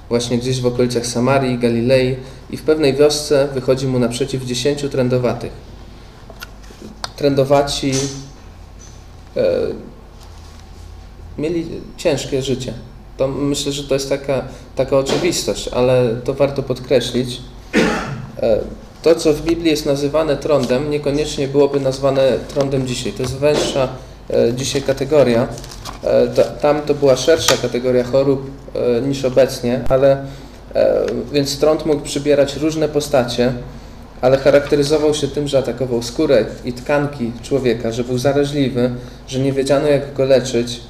[0.08, 2.16] właśnie gdzieś w okolicach Samarii, Galilei
[2.50, 5.52] i w pewnej wiosce wychodzi mu naprzeciw dziesięciu trendowatych.
[7.16, 7.92] Trendowaci
[9.36, 9.66] E,
[11.38, 11.66] mieli
[11.96, 12.72] ciężkie życie.
[13.16, 14.44] To myślę, że to jest taka,
[14.76, 17.40] taka oczywistość, ale to warto podkreślić.
[18.42, 18.58] E,
[19.02, 23.12] to, co w Biblii jest nazywane trądem, niekoniecznie byłoby nazwane trądem dzisiaj.
[23.12, 23.88] To jest węższa
[24.30, 25.48] e, dzisiaj kategoria.
[26.60, 28.50] Tam to była szersza kategoria chorób
[29.02, 30.24] niż obecnie, ale
[31.32, 33.52] więc trąd mógł przybierać różne postacie
[34.20, 38.90] ale charakteryzował się tym, że atakował skórę i tkanki człowieka, że był zaraźliwy,
[39.28, 40.80] że nie wiedziano jak go leczyć,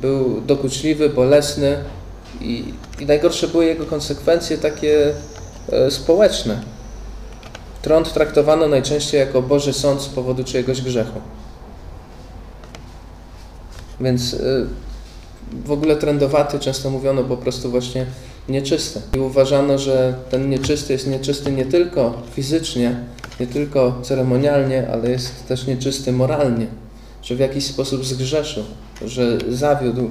[0.00, 1.76] był dokuczliwy, bolesny
[2.40, 2.64] i,
[3.00, 5.12] i najgorsze były jego konsekwencje takie
[5.72, 6.60] e, społeczne.
[7.82, 11.20] Trąd traktowano najczęściej jako Boży sąd z powodu czyjegoś grzechu.
[14.00, 14.38] Więc e,
[15.64, 18.06] w ogóle trendowaty często mówiono po prostu właśnie
[18.48, 19.00] nieczysty.
[19.16, 22.96] I uważano, że ten nieczysty jest nieczysty nie tylko fizycznie,
[23.40, 26.66] nie tylko ceremonialnie, ale jest też nieczysty moralnie,
[27.22, 28.64] że w jakiś sposób zgrzeszył,
[29.06, 30.10] że zawiódł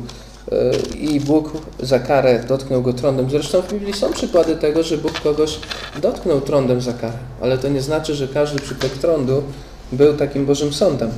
[0.52, 3.30] e, i Bóg za karę dotknął go trądem.
[3.30, 5.60] Zresztą w Biblii są przykłady tego, że Bóg kogoś
[6.02, 9.44] dotknął trądem za karę, ale to nie znaczy, że każdy przypadek trądu
[9.92, 11.12] był takim Bożym sądem.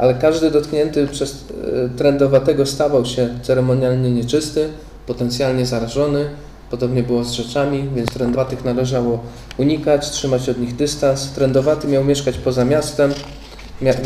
[0.00, 4.68] Ale każdy dotknięty przez e, trędowatego stawał się ceremonialnie nieczysty,
[5.06, 6.24] potencjalnie zarażony.
[6.70, 9.18] Podobnie było z rzeczami, więc trędowatych należało
[9.58, 11.30] unikać, trzymać od nich dystans.
[11.32, 13.12] Trędowaty miał mieszkać poza miastem,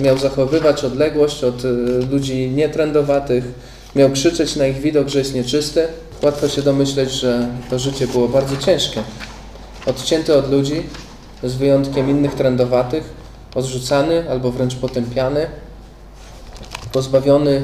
[0.02, 1.68] miał zachowywać odległość od y,
[2.10, 3.44] ludzi nietrendowatych,
[3.96, 5.86] miał krzyczeć na ich widok, że jest nieczysty.
[6.22, 9.00] Łatwo się domyśleć, że to życie było bardzo ciężkie.
[9.86, 10.82] Odcięty od ludzi,
[11.42, 13.04] z wyjątkiem innych trendowatych,
[13.54, 15.46] odrzucany albo wręcz potępiany,
[16.94, 17.62] pozbawiony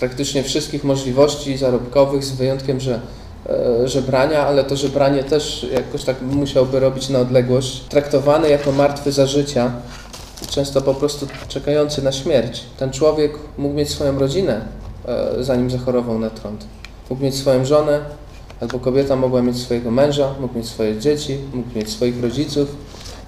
[0.00, 3.00] praktycznie wszystkich możliwości zarobkowych, z wyjątkiem, że
[3.48, 7.80] e, żebrania, ale to żebranie też jakoś tak musiałby robić na odległość.
[7.80, 9.72] Traktowany jako martwy za życia,
[10.50, 12.64] często po prostu czekający na śmierć.
[12.78, 14.60] Ten człowiek mógł mieć swoją rodzinę,
[15.08, 16.66] e, zanim zachorował na trąd.
[17.10, 18.00] Mógł mieć swoją żonę,
[18.60, 22.76] albo kobieta mogła mieć swojego męża, mógł mieć swoje dzieci, mógł mieć swoich rodziców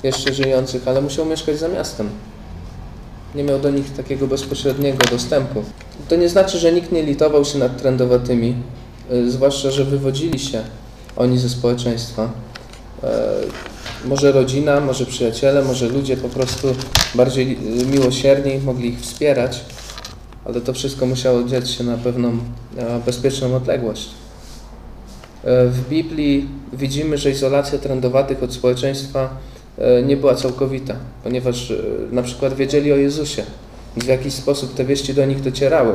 [0.02, 2.10] jeszcze żyjących, ale musiał mieszkać za miastem.
[3.38, 5.64] Nie miał do nich takiego bezpośredniego dostępu.
[6.08, 8.54] To nie znaczy, że nikt nie litował się nad trędowatymi,
[9.10, 10.62] e, zwłaszcza, że wywodzili się
[11.16, 12.32] oni ze społeczeństwa.
[13.02, 13.08] E,
[14.04, 16.68] może rodzina, może przyjaciele, może ludzie po prostu
[17.14, 17.58] bardziej
[17.92, 19.60] miłosierni mogli ich wspierać,
[20.44, 22.38] ale to wszystko musiało dziać się na pewną
[22.76, 24.08] e, bezpieczną odległość.
[25.44, 29.57] E, w Biblii widzimy, że izolacja trendowatych od społeczeństwa e,
[30.06, 31.72] nie była całkowita, ponieważ
[32.12, 33.44] na przykład wiedzieli o Jezusie,
[33.96, 35.92] w jakiś sposób te wieści do nich docierały.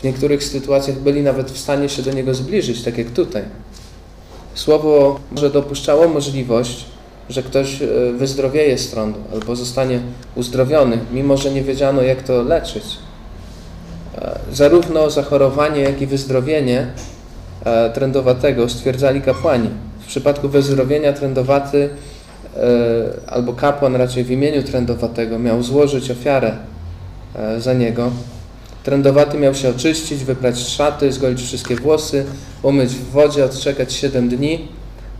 [0.00, 3.42] W niektórych sytuacjach byli nawet w stanie się do Niego zbliżyć, tak jak tutaj.
[4.54, 6.84] Słowo może dopuszczało możliwość,
[7.28, 7.86] że ktoś e,
[8.18, 10.00] wyzdrowieje z trądu albo zostanie
[10.34, 12.84] uzdrowiony, mimo że nie wiedziano, jak to leczyć.
[14.18, 16.86] E, zarówno zachorowanie, jak i wyzdrowienie
[17.64, 19.70] e, trędowatego stwierdzali kapłani.
[20.00, 21.88] W przypadku wyzdrowienia trędowaty
[23.26, 26.56] albo kapłan raczej w imieniu trędowatego miał złożyć ofiarę
[27.58, 28.10] za niego.
[28.84, 32.24] Trędowaty miał się oczyścić, wyprać szaty, zgolić wszystkie włosy,
[32.62, 34.68] umyć w wodzie, odczekać 7 dni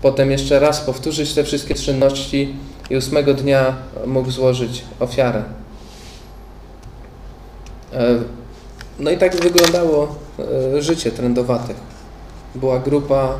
[0.03, 2.55] potem jeszcze raz powtórzyć te wszystkie czynności
[2.90, 5.42] i ósmego dnia mógł złożyć ofiarę.
[7.92, 8.18] E,
[8.99, 10.16] no i tak wyglądało
[10.77, 11.77] e, życie trendowatych.
[12.55, 13.35] Była grupa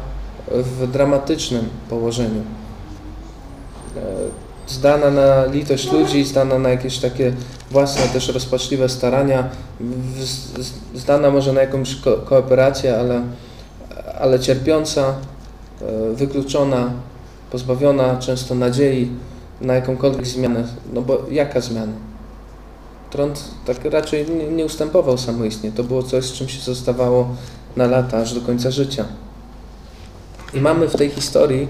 [0.49, 2.43] w dramatycznym położeniu.
[3.97, 4.01] E,
[4.67, 7.33] zdana na litość ludzi, zdana na jakieś takie
[7.71, 9.49] własne też rozpaczliwe starania,
[10.95, 13.23] zdana może na jakąś ko kooperację, ale,
[14.21, 15.15] ale cierpiąca,
[15.83, 16.91] E, wykluczona,
[17.51, 19.11] pozbawiona często nadziei
[19.61, 20.65] na jakąkolwiek zmianę.
[20.93, 21.93] No bo jaka zmiana?
[23.11, 25.73] Trąd tak raczej nie, nie ustępował samoistnie.
[25.73, 27.29] To było coś, z czym się zostawało
[27.77, 29.05] na lata, aż do końca życia.
[30.55, 31.69] I mamy w tej historii,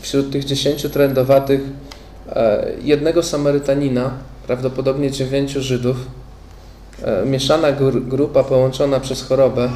[0.00, 1.60] wśród tych dziesięciu trendowatych,
[2.28, 4.10] e, jednego Samarytanina,
[4.46, 5.96] prawdopodobnie dziewięciu Żydów,
[7.02, 7.68] e, mieszana
[8.00, 9.68] grupa połączona przez chorobę,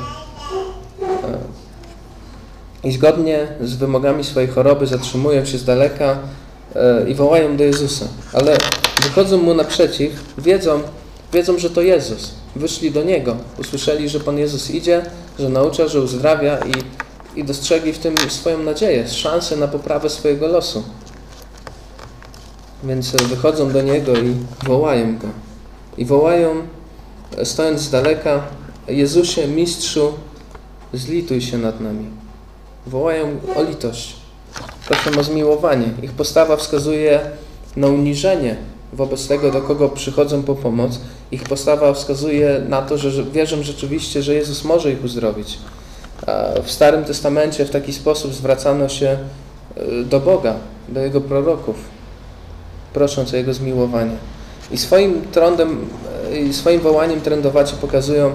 [2.85, 6.19] i zgodnie z wymogami swojej choroby zatrzymują się z daleka
[6.75, 8.05] e, i wołają do Jezusa.
[8.33, 8.57] Ale
[9.03, 10.81] wychodzą mu naprzeciw, wiedzą,
[11.33, 12.31] wiedzą, że to Jezus.
[12.57, 15.03] Wyszli do Niego, usłyszeli, że Pan Jezus idzie,
[15.39, 16.73] że naucza, że uzdrawia i,
[17.37, 20.83] i dostrzegli w tym swoją nadzieję, szansę na poprawę swojego losu.
[22.85, 24.35] Więc wychodzą do Niego i
[24.67, 25.29] wołają Go.
[25.99, 26.63] I wołają,
[27.37, 28.43] e, stojąc z daleka,
[28.89, 30.13] Jezusie, Mistrzu,
[30.93, 32.25] zlituj się nad nami
[32.87, 34.17] wołają o litość,
[34.87, 35.87] proszą o zmiłowanie.
[36.03, 37.21] Ich postawa wskazuje
[37.77, 38.57] na uniżenie
[38.93, 41.01] wobec tego, do kogo przychodzą po pomoc.
[41.31, 45.59] Ich postawa wskazuje na to, że wierzą rzeczywiście, że Jezus może ich uzdrowić.
[46.65, 49.07] W Starym Testamencie w taki sposób zwracano się
[49.77, 50.55] e, do Boga,
[50.89, 51.77] do Jego proroków,
[52.93, 54.17] prosząc o Jego zmiłowanie.
[54.71, 55.87] I swoim trądem,
[56.33, 58.33] e, i swoim wołaniem trędowaci pokazują,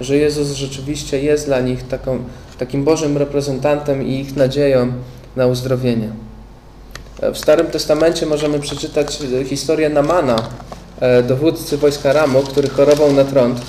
[0.00, 2.18] że Jezus rzeczywiście jest dla nich taką,
[2.58, 4.92] takim Bożym reprezentantem i ich nadzieją
[5.36, 6.08] na uzdrowienie.
[7.32, 10.36] W Starym Testamencie możemy przeczytać historię Namana,
[11.00, 13.60] e, dowódcy wojska Ramu, który chorował na trąd.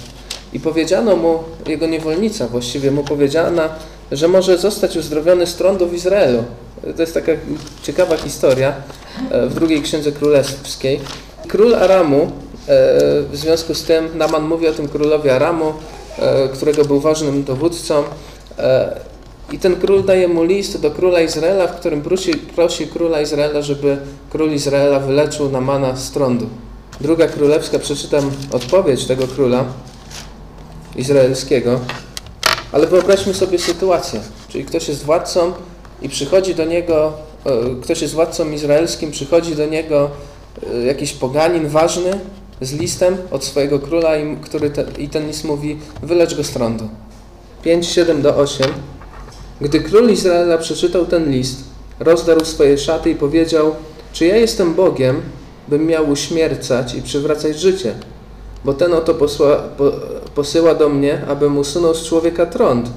[0.54, 3.70] I powiedziano mu, jego niewolnica właściwie mu powiedziana,
[4.12, 6.44] że może zostać uzdrowiony z trądu w Izraelu.
[6.96, 7.32] To jest taka
[7.84, 8.74] ciekawa historia
[9.32, 11.00] e, w drugiej księdze królewskiej.
[11.48, 12.28] Król Aramu, e,
[13.32, 15.74] w związku z tym, Naman mówi o tym królowi Aramu,
[16.20, 18.04] E, którego był ważnym dowódcą.
[19.52, 23.62] I ten król daje mu list do króla Izraela, w którym prosi, prosi króla Izraela,
[23.62, 23.98] żeby
[24.30, 26.46] król Izraela wyleczył Namana z trądu.
[27.02, 29.66] Druga królewska, przeczytam odpowiedź tego króla
[30.96, 31.80] izraelskiego.
[32.72, 35.54] Ale wyobraźmy sobie sytuację, czyli ktoś jest władcą
[36.02, 37.14] i przychodzi do niego,
[37.46, 40.10] e, ktoś jest władcą izraelskim, przychodzi do niego
[40.74, 42.20] e, jakiś poganin ważny
[42.62, 46.50] z listem od swojego króla i, który te, i ten list mówi wylecz go z
[46.50, 46.90] trądu.
[47.64, 48.68] 5, 7 do 8
[49.62, 51.64] Gdy król Izraela przeczytał ten list,
[52.00, 53.76] rozdarł swoje szaty i powiedział
[54.14, 55.22] czy ja jestem Bogiem,
[55.68, 57.94] bym miał uśmiercać i przywracać życie?
[58.66, 59.92] Bo ten oto posła, po,
[60.36, 62.90] posyła do mnie, abym usunął z człowieka trąd.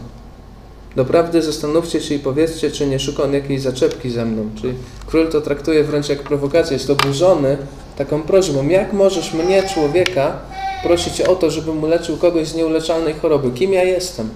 [0.97, 4.51] Doprawdy zastanówcie się i powiedzcie, czy nie szuka on jakiejś zaczepki ze mną.
[4.61, 4.75] Czyli
[5.07, 7.57] król to traktuje wręcz jak prowokację, jest oburzony
[7.99, 8.69] taką prośbą.
[8.69, 10.39] Jak możesz mnie, człowieka,
[10.83, 13.51] prosić o to, żebym uleczył kogoś z nieuleczalnej choroby?
[13.51, 14.31] Kim ja jestem?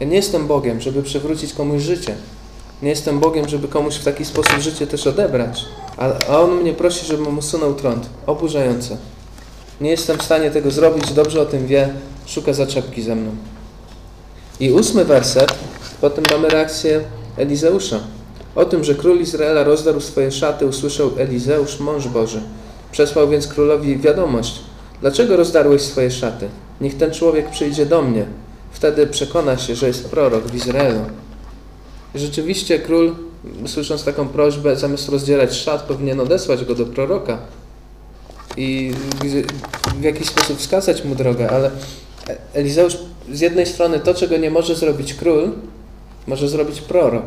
[0.00, 2.14] Ja nie jestem Bogiem, żeby przywrócić komuś życie.
[2.82, 5.64] Nie jestem Bogiem, żeby komuś w taki sposób życie też odebrać.
[5.96, 8.06] A, a on mnie prosi, żebym usunął trąd.
[8.26, 8.96] Oburzające.
[9.80, 11.94] Nie jestem w stanie tego zrobić, dobrze o tym wie,
[12.26, 13.30] szuka zaczepki ze mną.
[14.60, 15.54] I ósmy werset,
[16.00, 17.00] potem mamy reakcję
[17.36, 18.00] Elizeusza.
[18.54, 22.42] O tym, że król Izraela rozdarł swoje szaty, usłyszał Elizeusz, mąż Boży.
[22.92, 24.60] Przesłał więc królowi wiadomość.
[25.00, 26.48] Dlaczego rozdarłeś swoje szaty?
[26.80, 28.26] Niech ten człowiek przyjdzie do mnie.
[28.72, 31.00] Wtedy przekona się, że jest prorok w Izraelu.
[32.14, 33.14] Rzeczywiście król,
[33.66, 37.38] słysząc taką prośbę, zamiast rozdzierać szat, powinien odesłać go do proroka
[38.56, 38.92] i
[40.00, 41.70] w jakiś sposób wskazać mu drogę, ale
[42.54, 42.96] Elizeusz
[43.32, 45.52] z jednej strony to, czego nie może zrobić król,
[46.26, 47.24] może zrobić prorok.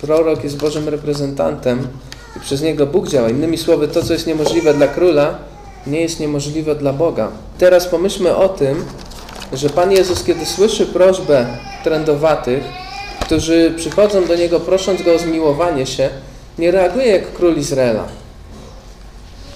[0.00, 1.88] Prorok jest Bożym reprezentantem
[2.36, 3.28] i przez niego Bóg działa.
[3.28, 5.38] Innymi słowy, to, co jest niemożliwe dla króla,
[5.86, 7.28] nie jest niemożliwe dla Boga.
[7.58, 8.84] Teraz pomyślmy o tym,
[9.52, 11.46] że Pan Jezus, kiedy słyszy prośbę
[11.84, 12.64] trędowatych,
[13.20, 16.10] którzy przychodzą do Niego prosząc Go o zmiłowanie się,
[16.58, 18.21] nie reaguje jak król Izraela.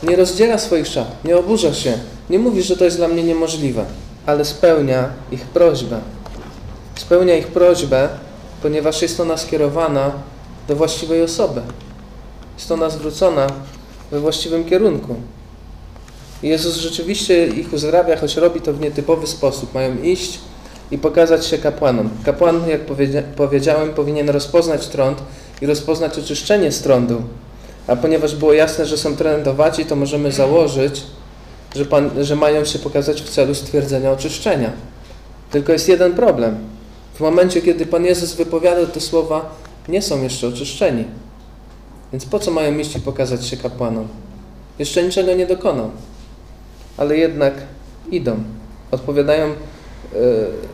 [0.08, 1.98] Nie rozdziela swoich szat, nie oburza się,
[2.30, 3.84] nie mówi, że to jest dla mnie niemożliwe,
[4.26, 6.00] ale spełnia ich prośbę.
[6.94, 8.08] Spełnia ich prośbę,
[8.62, 10.12] ponieważ jest ona skierowana
[10.68, 11.60] do właściwej osoby.
[12.58, 13.46] Jest ona zwrócona
[14.10, 15.14] we właściwym kierunku.
[16.42, 19.74] Jezus rzeczywiście ich uzdrawia, choć robi to w nietypowy sposób.
[19.74, 20.38] Mają iść
[20.90, 22.10] i pokazać się kapłanom.
[22.24, 25.18] Kapłan, jak powiedziałem, powinien rozpoznać trąd
[25.62, 27.22] i rozpoznać oczyszczenie z trądu.
[27.86, 31.02] A ponieważ było jasne, że są trędowaci, to możemy założyć,
[31.76, 34.72] że, pan, że mają się pokazać w celu stwierdzenia oczyszczenia.
[35.50, 36.58] Tylko jest jeden problem.
[37.14, 39.54] W momencie, kiedy Pan Jezus wypowiada te słowa,
[39.88, 41.04] nie są jeszcze oczyszczeni.
[42.12, 44.08] Więc po co mają iść i pokazać się kapłanom?
[44.78, 45.90] Jeszcze niczego nie dokonał.
[46.96, 47.54] Ale jednak
[48.10, 48.36] idą.
[48.90, 49.54] Odpowiadają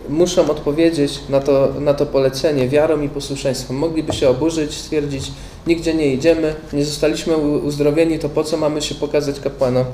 [0.08, 3.76] muszą odpowiedzieć na to, na to polecenie wiarą i posłuszeństwem.
[3.76, 5.32] Mogliby się oburzyć, stwierdzić,
[5.66, 9.84] nigdzie nie idziemy, nie zostaliśmy uzdrowieni, to po co mamy się pokazać kapłanom?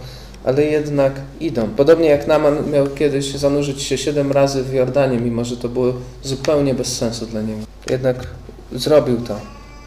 [0.44, 1.68] Ale jednak idą.
[1.76, 5.92] Podobnie jak Naman miał kiedyś zanurzyć się siedem razy w Jordanie, mimo że to było
[6.22, 7.60] zupełnie bez sensu dla niego.
[7.90, 8.26] Jednak
[8.72, 9.40] zrobił to.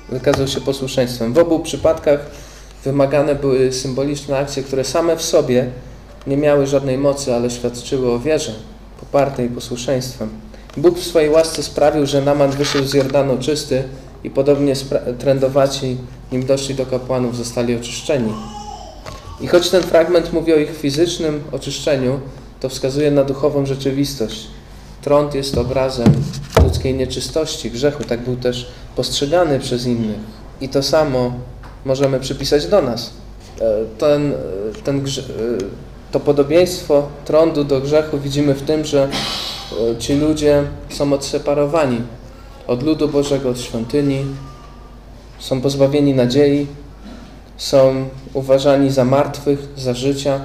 [0.10, 1.34] Wykazał się posłuszeństwem.
[1.34, 2.20] W obu przypadkach
[2.84, 5.70] wymagane były symboliczne akcje, które same w sobie
[6.28, 8.54] nie miały żadnej mocy, ale świadczyły o wierze
[9.12, 10.30] popartej posłuszeństwem.
[10.78, 13.84] Bóg w swojej łasce sprawił, że Naman wyszedł z Jordanu czysty
[14.24, 14.74] i podobnie
[15.20, 15.98] trędowaci,
[16.32, 18.34] nim doszli do kapłanów, zostali oczyszczeni.
[19.42, 22.20] I choć ten fragment mówi o ich fizycznym oczyszczeniu,
[22.60, 24.48] to wskazuje na duchową rzeczywistość.
[25.02, 26.08] Trąd jest obrazem
[26.64, 28.04] ludzkiej nieczystości, grzechu.
[28.04, 30.20] Tak był też postrzegany przez innych.
[30.62, 31.34] I to samo
[31.86, 33.14] możemy przypisać do nas.
[33.62, 34.36] E, ten, e,
[34.84, 35.02] ten e,
[36.12, 39.10] to podobieństwo trądu do grzechu widzimy w tym, że
[39.92, 42.02] e, ci ludzie są odseparowani
[42.68, 44.26] od ludu Bożego, od świątyni,
[45.40, 46.68] są pozbawieni nadziei,
[47.58, 50.40] są uważani za martwych, za życia.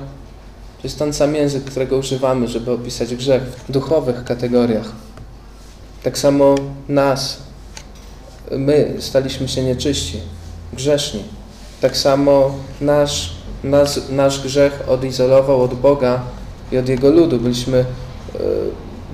[0.77, 4.93] To jest ten sam język, którego używamy, żeby opisać grzech w duchowych kategoriach.
[6.03, 6.55] Tak samo
[6.89, 7.39] nas,
[8.51, 10.21] my staliśmy się nieczyści,
[10.73, 11.23] grzeszni.
[11.81, 13.33] Tak samo nasz
[13.65, 16.21] nas, nasz grzech odizolował od Boga
[16.73, 17.39] i od Jego ludu.
[17.39, 18.39] Byliśmy e,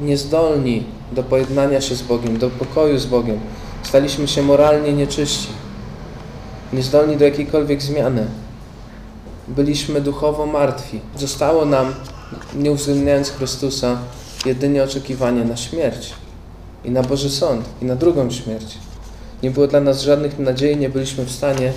[0.05, 3.41] niezdolni do pojednania się z Bogiem, do pokoju z Bogiem.
[3.83, 5.49] Staliśmy się moralnie nieczyści,
[6.73, 8.27] niezdolni do jakiejkolwiek zmiany.
[9.49, 11.01] Byliśmy duchowo martwi.
[11.17, 11.95] Zostało nam,
[12.55, 13.99] nie uwzględniając Chrystusa,
[14.47, 16.13] jedynie oczekiwanie na śmierć
[16.85, 18.79] i na Boży Sąd i na drugą śmierć.
[19.43, 21.73] Nie było dla nas żadnych nadziei, nie byliśmy w stanie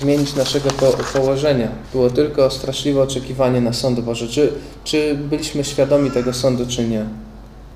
[0.00, 1.68] zmienić naszego po położenia.
[1.92, 4.28] Było tylko straszliwe oczekiwanie na sąd Boży.
[4.28, 4.52] Czy,
[4.84, 7.04] czy byliśmy świadomi tego sądu, czy nie?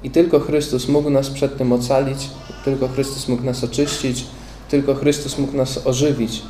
[0.02, 2.18] I tylko Chrystus mógł nas przed tym ocalić,
[2.64, 4.24] tylko Chrystus mógł nas oczyścić,
[4.70, 6.42] tylko Chrystus mógł nas ożywić.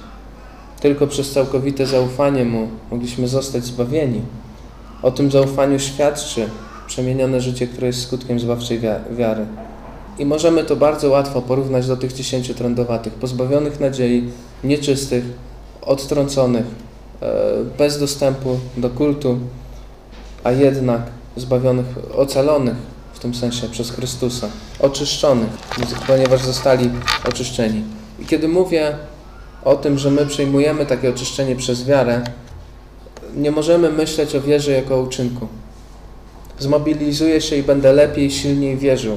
[0.80, 4.20] Tylko przez całkowite zaufanie Mu mogliśmy zostać zbawieni.
[5.02, 6.48] O tym zaufaniu świadczy
[6.86, 9.46] przemienione życie, które jest skutkiem zbawczej wiary.
[10.18, 14.24] I możemy to bardzo łatwo porównać do tych dziesięciu trędowatych, pozbawionych nadziei,
[14.64, 15.24] nieczystych,
[15.89, 16.66] odtrąconych,
[17.22, 17.34] e,
[17.78, 19.39] bez dostępu do kultu,
[20.45, 21.03] a jednak
[21.36, 21.86] zbawionych,
[22.16, 22.76] ocalonych
[23.12, 24.49] w tym sensie przez Chrystusa,
[24.80, 25.49] oczyszczonych,
[26.07, 26.91] ponieważ zostali
[27.28, 27.84] oczyszczeni.
[28.20, 28.97] I kiedy mówię
[29.64, 32.22] o tym, że my przyjmujemy takie oczyszczenie przez wiarę,
[33.36, 35.49] nie możemy myśleć o wierze jako o uczynku.
[36.59, 39.16] Zmobilizuję się i będę lepiej, silniej wierzył.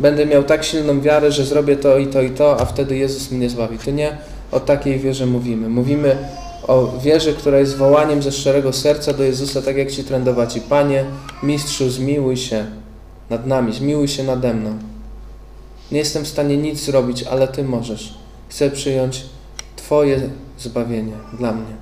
[0.00, 3.30] Będę miał tak silną wiarę, że zrobię to i to i to, a wtedy Jezus
[3.30, 3.78] mnie zbawi.
[3.78, 4.18] To nie
[4.52, 5.68] o takiej wierze mówimy.
[5.68, 6.16] Mówimy
[6.66, 10.60] o wierze, która jest wołaniem ze szczerego serca do Jezusa, tak jak ci trędowaci.
[10.60, 11.04] Panie,
[11.42, 12.66] mistrzu, zmiłuj się
[13.30, 14.78] nad nami, zmiłuj się nade mną.
[15.92, 18.14] Nie jestem w stanie nic zrobić, ale Ty możesz.
[18.48, 19.22] Chcę przyjąć
[19.76, 20.20] Twoje
[20.58, 21.76] zbawienie dla mnie.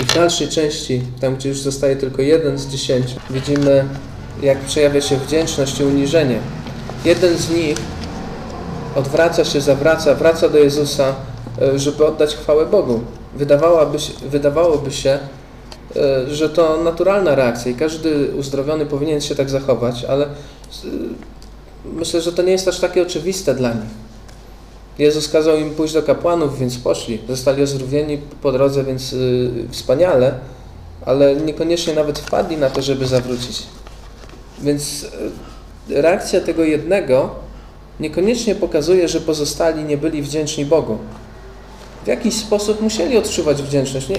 [0.00, 3.84] I w dalszej części, tam gdzie już zostaje tylko jeden z dziesięciu, widzimy,
[4.42, 6.38] jak przejawia się wdzięczność i uniżenie.
[7.04, 7.76] Jeden z nich
[8.94, 11.14] odwraca się, zawraca, wraca do Jezusa,
[11.76, 13.00] żeby oddać chwałę Bogu.
[13.36, 15.18] Wydawałoby się, wydawałoby się,
[15.96, 20.28] e, że to naturalna reakcja i każdy uzdrowiony powinien się tak zachować, ale e,
[21.84, 24.02] myślę, że to nie jest aż takie oczywiste dla nich.
[24.98, 27.18] Jezus kazał im pójść do kapłanów, więc poszli.
[27.28, 29.14] Zostali ozdrowieni po drodze, więc
[29.70, 30.34] wspaniale,
[31.06, 33.62] ale niekoniecznie nawet wpadli na to, żeby zawrócić.
[34.60, 35.06] Więc
[35.88, 37.30] reakcja tego jednego
[38.00, 40.98] niekoniecznie pokazuje, że pozostali nie byli wdzięczni Bogu.
[42.04, 44.08] W jakiś sposób musieli odczuwać wdzięczność.
[44.08, 44.16] Nie,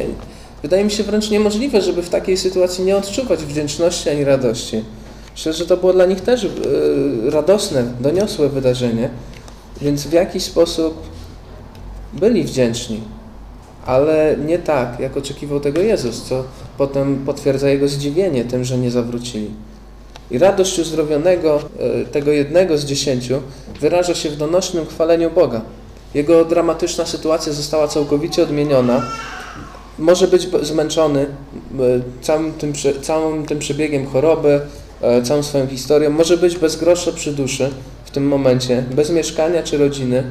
[0.62, 4.84] wydaje mi się wręcz niemożliwe, żeby w takiej sytuacji nie odczuwać wdzięczności ani radości.
[5.32, 6.52] Myślę, że to było dla nich też yy,
[7.30, 9.10] radosne, doniosłe wydarzenie.
[9.82, 10.98] Więc w jakiś sposób
[12.14, 13.02] byli wdzięczni,
[13.86, 16.44] ale nie tak, jak oczekiwał tego Jezus, co
[16.78, 19.50] potem potwierdza jego zdziwienie tym, że nie zawrócili.
[20.32, 23.42] I radość uzdrowionego, e, tego jednego z dziesięciu,
[23.82, 25.62] wyraża się w donośnym chwaleniu Boga.
[26.14, 29.06] Jego dramatyczna sytuacja została całkowicie odmieniona.
[30.00, 31.26] Może być zmęczony
[32.22, 34.62] całym tym, całym tym przebiegiem choroby,
[35.02, 37.70] e, całą swoją historią, może być bez grosza przy duszy,
[38.14, 40.24] tym momencie, bez mieszkania czy rodziny,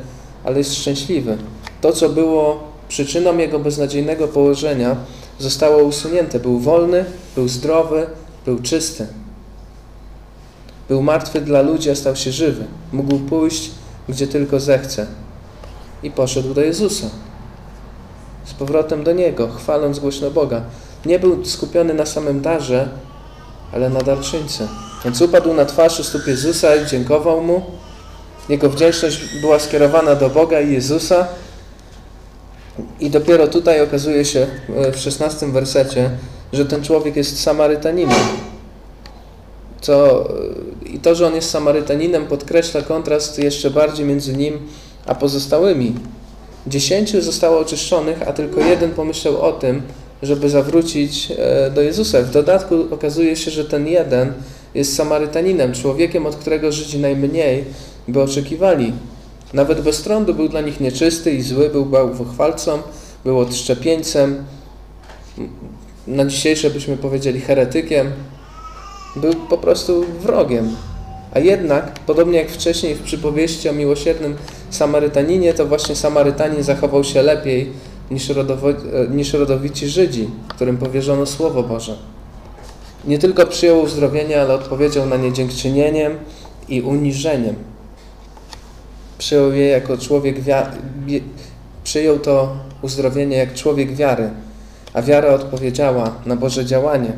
[0.45, 1.39] ale jest szczęśliwy.
[1.80, 4.97] To, co było przyczyną jego beznadziejnego położenia,
[5.39, 6.41] zostało usunięte.
[6.41, 7.05] Był wolny,
[7.35, 8.07] był zdrowy,
[8.45, 9.07] był czysty.
[10.89, 12.64] Był martwy dla ludzi, a stał się żywy.
[12.93, 13.70] Mógł pójść,
[14.09, 15.07] gdzie tylko zechce.
[16.03, 17.07] I poszedł do Jezusa.
[18.44, 20.62] Z powrotem do Niego, chwaląc głośno Boga.
[21.07, 22.88] Nie był skupiony na samym darze,
[23.72, 24.68] ale na darczyńcy.
[25.05, 27.62] Więc upadł na twarz u stóp Jezusa i dziękował Mu.
[28.48, 31.26] Jego wdzięczność była skierowana do Boga i Jezusa.
[33.00, 34.46] I dopiero tutaj okazuje się
[34.76, 36.11] e, w szesnastym wersecie,
[36.53, 38.18] że ten człowiek jest Samarytaninem.
[39.80, 40.24] Co,
[40.84, 44.68] e, I to, że on jest Samarytaninem, podkreśla kontrast jeszcze bardziej między nim
[45.07, 45.94] a pozostałymi.
[46.66, 49.82] Dziesięciu zostało oczyszczonych, a tylko jeden pomyślał o tym,
[50.22, 52.22] żeby zawrócić e, do Jezusa.
[52.22, 54.32] W dodatku okazuje się, że ten jeden
[54.74, 57.64] jest Samarytaninem, człowiekiem, od którego Żydzi najmniej
[58.09, 58.92] by oczekiwali.
[59.53, 62.78] Nawet bez trądu był dla nich nieczysty i zły, był bałwochwalcą,
[63.24, 64.44] był odszczepieńcem,
[66.07, 68.12] na dzisiejsze byśmy powiedzieli heretykiem,
[69.16, 70.76] był po prostu wrogiem.
[71.35, 74.37] A jednak, podobnie jak wcześniej w przypowieści o miłosiernym
[74.70, 77.72] Samarytaninie, to właśnie Samarytanin zachował się lepiej
[78.11, 78.68] niż, rodowo,
[79.11, 81.97] niż rodowici Żydzi, którym powierzono Słowo Boże.
[83.05, 86.18] Nie tylko przyjął uzdrowienie, ale odpowiedział na nie dziękczynieniem
[86.68, 87.55] i uniżeniem.
[89.18, 90.37] Przyjął je jako człowiek
[91.85, 94.30] przyjął to uzdrowienie jak człowiek wiary,
[94.93, 97.12] a wiara odpowiedziała na Boże działanie.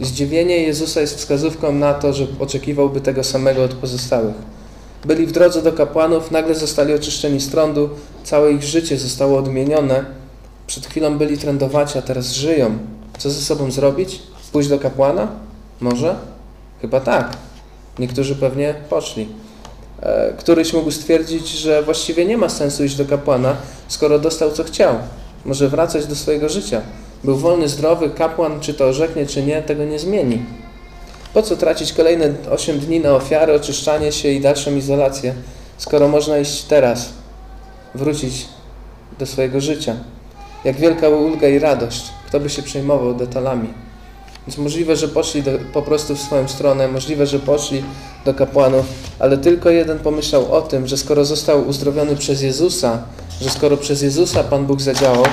[0.00, 4.34] Zdziwienie Jezusa jest wskazówką na to, że oczekiwałby tego samego od pozostałych.
[5.04, 7.90] Byli w drodze do kapłanów, nagle zostali oczyszczeni z trądu,
[8.24, 10.04] całe ich życie zostało odmienione.
[10.66, 12.78] Przed chwilą byli trędowaci, a teraz żyją.
[13.18, 14.22] Co ze sobą zrobić?
[14.52, 15.28] Pójść do kapłana?
[15.80, 16.16] Może?
[16.80, 17.36] Chyba tak.
[17.98, 19.28] Niektórzy pewnie poszli.
[20.02, 23.56] E, któryś mógł stwierdzić, że właściwie nie ma sensu iść do kapłana,
[23.88, 24.94] skoro dostał co chciał.
[25.44, 26.80] Może wracać do swojego życia.
[27.24, 30.42] Był wolny, zdrowy, kapłan, czy to orzeknie, czy nie, tego nie zmieni.
[31.34, 35.34] Po co tracić kolejne 8 dni na ofiary, oczyszczanie się i dalszą izolację,
[35.78, 37.12] skoro można iść teraz,
[37.94, 38.46] wrócić
[39.18, 39.96] do swojego życia?
[40.64, 42.02] Jak wielka ulga i radość.
[42.26, 43.68] Kto by się przejmował detalami?
[44.46, 47.84] Więc możliwe, że poszli do, po prostu w swoją stronę, możliwe, że poszli
[48.24, 48.86] do kapłanów,
[49.18, 53.02] ale tylko jeden pomyślał o tym, że skoro został uzdrowiony przez Jezusa,
[53.40, 55.24] że skoro przez Jezusa Pan Bóg zadziałał,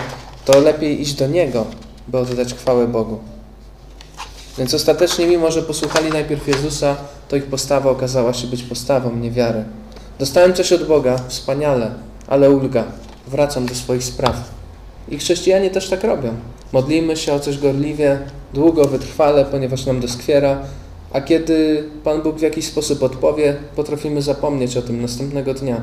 [0.51, 1.65] to lepiej iść do Niego,
[2.07, 3.19] by oddać chwałę Bogu.
[4.57, 6.95] Więc ostatecznie, mimo że posłuchali najpierw Jezusa,
[7.29, 9.63] to ich postawa okazała się być postawą niewiary.
[10.19, 11.91] Dostałem coś od Boga, wspaniale,
[12.27, 12.83] ale ulga.
[13.27, 14.35] Wracam do swoich spraw.
[15.09, 16.33] I chrześcijanie też tak robią.
[16.73, 18.19] Modlimy się o coś gorliwie,
[18.53, 20.59] długo, wytrwale, ponieważ nam doskwiera,
[21.13, 25.81] a kiedy Pan Bóg w jakiś sposób odpowie, potrafimy zapomnieć o tym następnego dnia.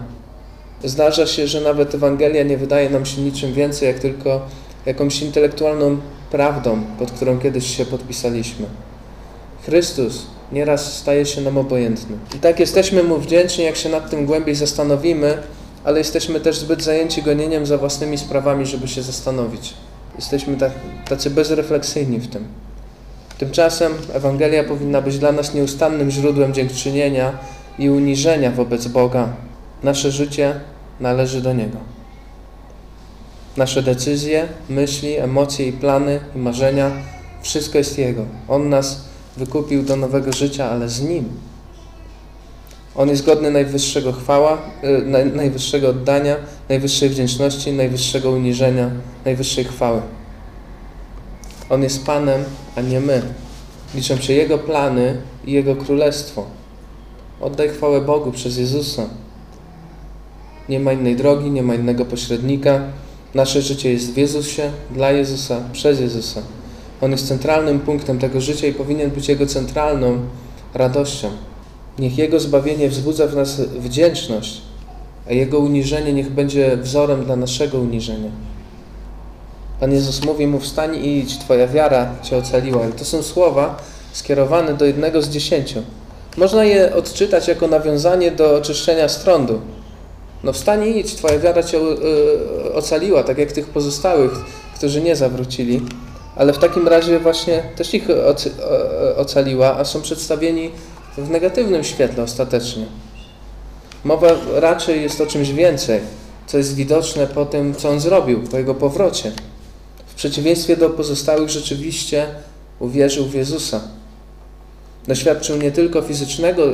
[0.85, 4.41] Zdarza się, że nawet Ewangelia nie wydaje nam się niczym więcej, jak tylko
[4.87, 5.99] jakąś intelektualną
[6.31, 8.67] prawdą, pod którą kiedyś się podpisaliśmy.
[9.67, 12.17] Chrystus nieraz staje się nam obojętny.
[12.37, 15.39] I tak jesteśmy Mu wdzięczni, jak się nad tym głębiej zastanowimy,
[15.85, 19.75] ale jesteśmy też zbyt zajęci gonieniem za własnymi sprawami, żeby się zastanowić.
[20.17, 20.73] Jesteśmy tak,
[21.09, 22.45] tacy bezrefleksyjni w tym.
[23.39, 27.39] Tymczasem Ewangelia powinna być dla nas nieustannym źródłem dziękczynienia
[27.79, 29.48] i uniżenia wobec Boga.
[29.83, 30.61] Nasze życie
[31.01, 31.79] należy do Niego.
[33.57, 36.91] Nasze decyzje, myśli, emocje i plany i marzenia
[37.43, 38.25] wszystko jest Jego.
[38.49, 39.05] On nas
[39.37, 41.25] wykupił do nowego życia, ale z Nim.
[42.95, 45.05] On jest godny najwyższego chwała, y,
[45.35, 46.37] najwyższego oddania,
[46.69, 48.91] najwyższej wdzięczności, najwyższego uniżenia,
[49.25, 50.01] najwyższej chwały.
[51.71, 52.45] On jest Panem,
[52.77, 53.23] a nie my.
[53.95, 56.47] Liczą się Jego plany i Jego królestwo.
[57.41, 59.07] Oddaj chwałę Bogu przez Jezusa.
[60.69, 62.81] Nie ma innej drogi, nie ma innego pośrednika.
[63.35, 66.43] Nasze życie jest w Jezusie, dla Jezusa, przez Jezusa.
[67.01, 70.19] On jest centralnym punktem tego życia i powinien być Jego centralną
[70.75, 71.31] radością.
[71.99, 74.61] Niech Jego zbawienie wzbudza w nas wdzięczność,
[75.29, 78.31] a Jego uniżenie niech będzie wzorem dla naszego uniżenia.
[79.81, 82.89] Pan Jezus mówi mu wstań i idź, Twoja wiara Cię ocaliła.
[82.89, 83.77] I to są słowa
[84.13, 85.83] skierowane do jednego z dziesięciu.
[86.37, 89.61] Można je odczytać jako nawiązanie do oczyszczenia strądu.
[90.45, 94.33] No wstań i idź, Twoja wiara Cię e, ocaliła, tak jak tych pozostałych,
[94.75, 95.81] którzy nie zawrócili.
[96.37, 98.09] Ale w takim razie właśnie też ich
[99.17, 100.71] ocaliła, a są przedstawieni
[101.19, 102.87] w negatywnym świetle ostatecznie.
[104.05, 106.01] Mowa raczej jest o czymś więcej,
[106.47, 109.33] co jest widoczne po tym, co On zrobił, po Jego powrocie.
[110.07, 112.27] W przeciwieństwie do pozostałych rzeczywiście
[112.79, 113.81] uwierzył w Jezusa.
[115.09, 116.73] Doświadczył nie tylko fizycznego e,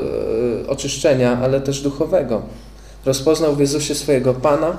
[0.68, 2.42] oczyszczenia, ale też duchowego.
[3.07, 4.78] Rozpoznał w Jezusie swojego Pana,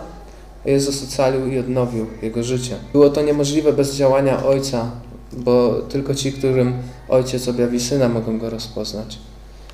[0.65, 2.75] a Jezus ocalił i odnowił jego życie.
[2.93, 4.91] Było to niemożliwe bez działania Ojca,
[5.33, 6.73] bo tylko ci, którym
[7.09, 9.17] Ojciec objawi Syna, mogą go rozpoznać.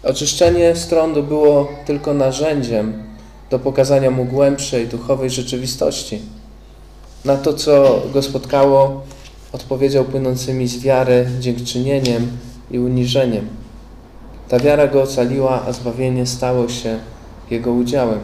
[0.04, 3.04] Oczyszczenie strądu było tylko narzędziem
[3.50, 6.22] do pokazania mu głębszej duchowej rzeczywistości.
[7.26, 9.02] Na to, co go spotkało,
[9.52, 12.28] odpowiedział płynącymi z wiary dziękczynieniem
[12.72, 13.48] i uniżeniem.
[14.50, 17.00] Ta wiara go ocaliła, a zbawienie stało się
[17.50, 18.20] jego udziałem.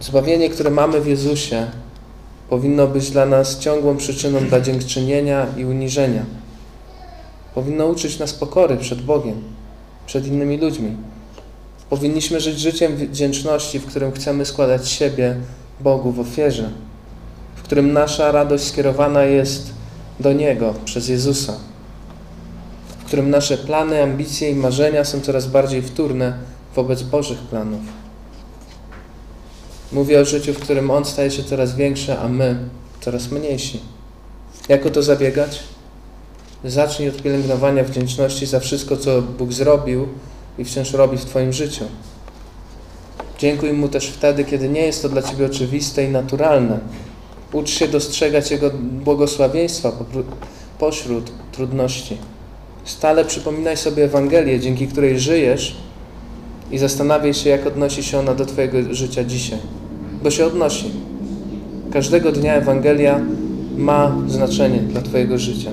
[0.00, 1.66] Zbawienie, które mamy w Jezusie,
[2.50, 6.24] powinno być dla nas ciągłą przyczyną dla dziękczynienia i uniżenia.
[7.54, 9.42] Powinno uczyć nas pokory przed Bogiem,
[10.06, 10.96] przed innymi ludźmi.
[11.90, 15.36] Powinniśmy żyć życiem wdzięczności, w którym chcemy składać siebie
[15.80, 16.70] Bogu w ofierze,
[17.56, 19.70] w którym nasza radość skierowana jest
[20.20, 21.54] do Niego przez Jezusa,
[22.98, 26.32] w którym nasze plany, ambicje i marzenia są coraz bardziej wtórne
[26.74, 27.97] wobec Bożych planów.
[29.92, 32.58] Mówię o życiu, w którym On staje się coraz większy, a my
[33.00, 33.80] coraz mniejsi.
[34.68, 35.62] Jak o to zabiegać?
[36.64, 40.08] Zacznij od pielęgnowania wdzięczności za wszystko, co Bóg zrobił
[40.58, 41.84] i wciąż robi w Twoim życiu.
[43.38, 46.80] Dziękuj Mu też wtedy, kiedy nie jest to dla Ciebie oczywiste i naturalne.
[47.52, 49.92] Ucz się dostrzegać Jego błogosławieństwa
[50.78, 52.18] pośród trudności.
[52.84, 55.76] Stale przypominaj sobie Ewangelię, dzięki której żyjesz
[56.70, 59.58] i zastanawiaj się, jak odnosi się ona do Twojego życia dzisiaj.
[60.22, 60.90] Bo się odnosi.
[61.92, 63.20] Każdego dnia Ewangelia
[63.76, 65.70] ma znaczenie dla Twojego życia.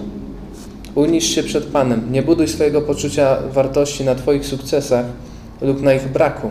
[0.96, 2.12] Unisz się przed Panem.
[2.12, 5.06] Nie buduj swojego poczucia wartości na Twoich sukcesach
[5.62, 6.50] lub na ich braku,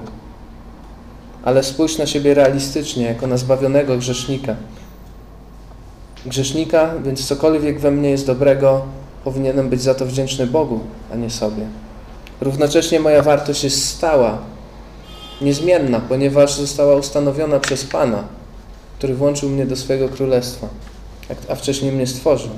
[1.45, 4.57] ale spójrz na siebie realistycznie, jako na zbawionego grzesznika.
[6.27, 8.83] Grzesznika, więc cokolwiek we mnie jest dobrego,
[9.25, 10.81] powinienem być za to wdzięczny Bogu,
[11.13, 11.67] a nie sobie.
[12.41, 14.39] Równocześnie moja wartość jest stała,
[15.41, 18.25] niezmienna, ponieważ została ustanowiona przez Pana,
[18.99, 20.69] który włączył mnie do swojego królestwa,
[21.49, 22.51] a wcześniej mnie stworzył.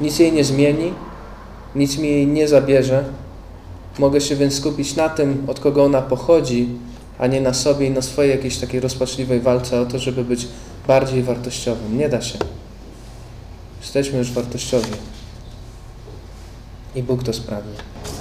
[0.00, 0.92] Nic jej nie zmieni,
[1.74, 3.04] nic mi jej nie zabierze.
[3.98, 6.68] Mogę się więc skupić na tym, od kogo ona pochodzi,
[7.18, 10.48] a nie na sobie i na swojej jakiejś takiej rozpaczliwej walce o to, żeby być
[10.86, 11.98] bardziej wartościowym.
[11.98, 12.38] Nie da się.
[13.80, 14.92] Jesteśmy już wartościowi.
[16.98, 17.68] I Bóg to sprawi.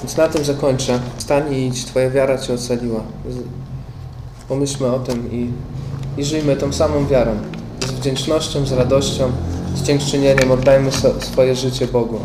[0.03, 0.99] Więc na tym zakończę.
[1.17, 3.01] Stań i idź, Twoja wiara Cię ocaliła.
[4.47, 5.51] Pomyślmy o tym i,
[6.17, 7.31] i żyjmy tą samą wiarą.
[7.87, 9.31] Z wdzięcznością, z radością,
[9.75, 12.19] z dziękczynieniem oddajmy swoje życie Bogu.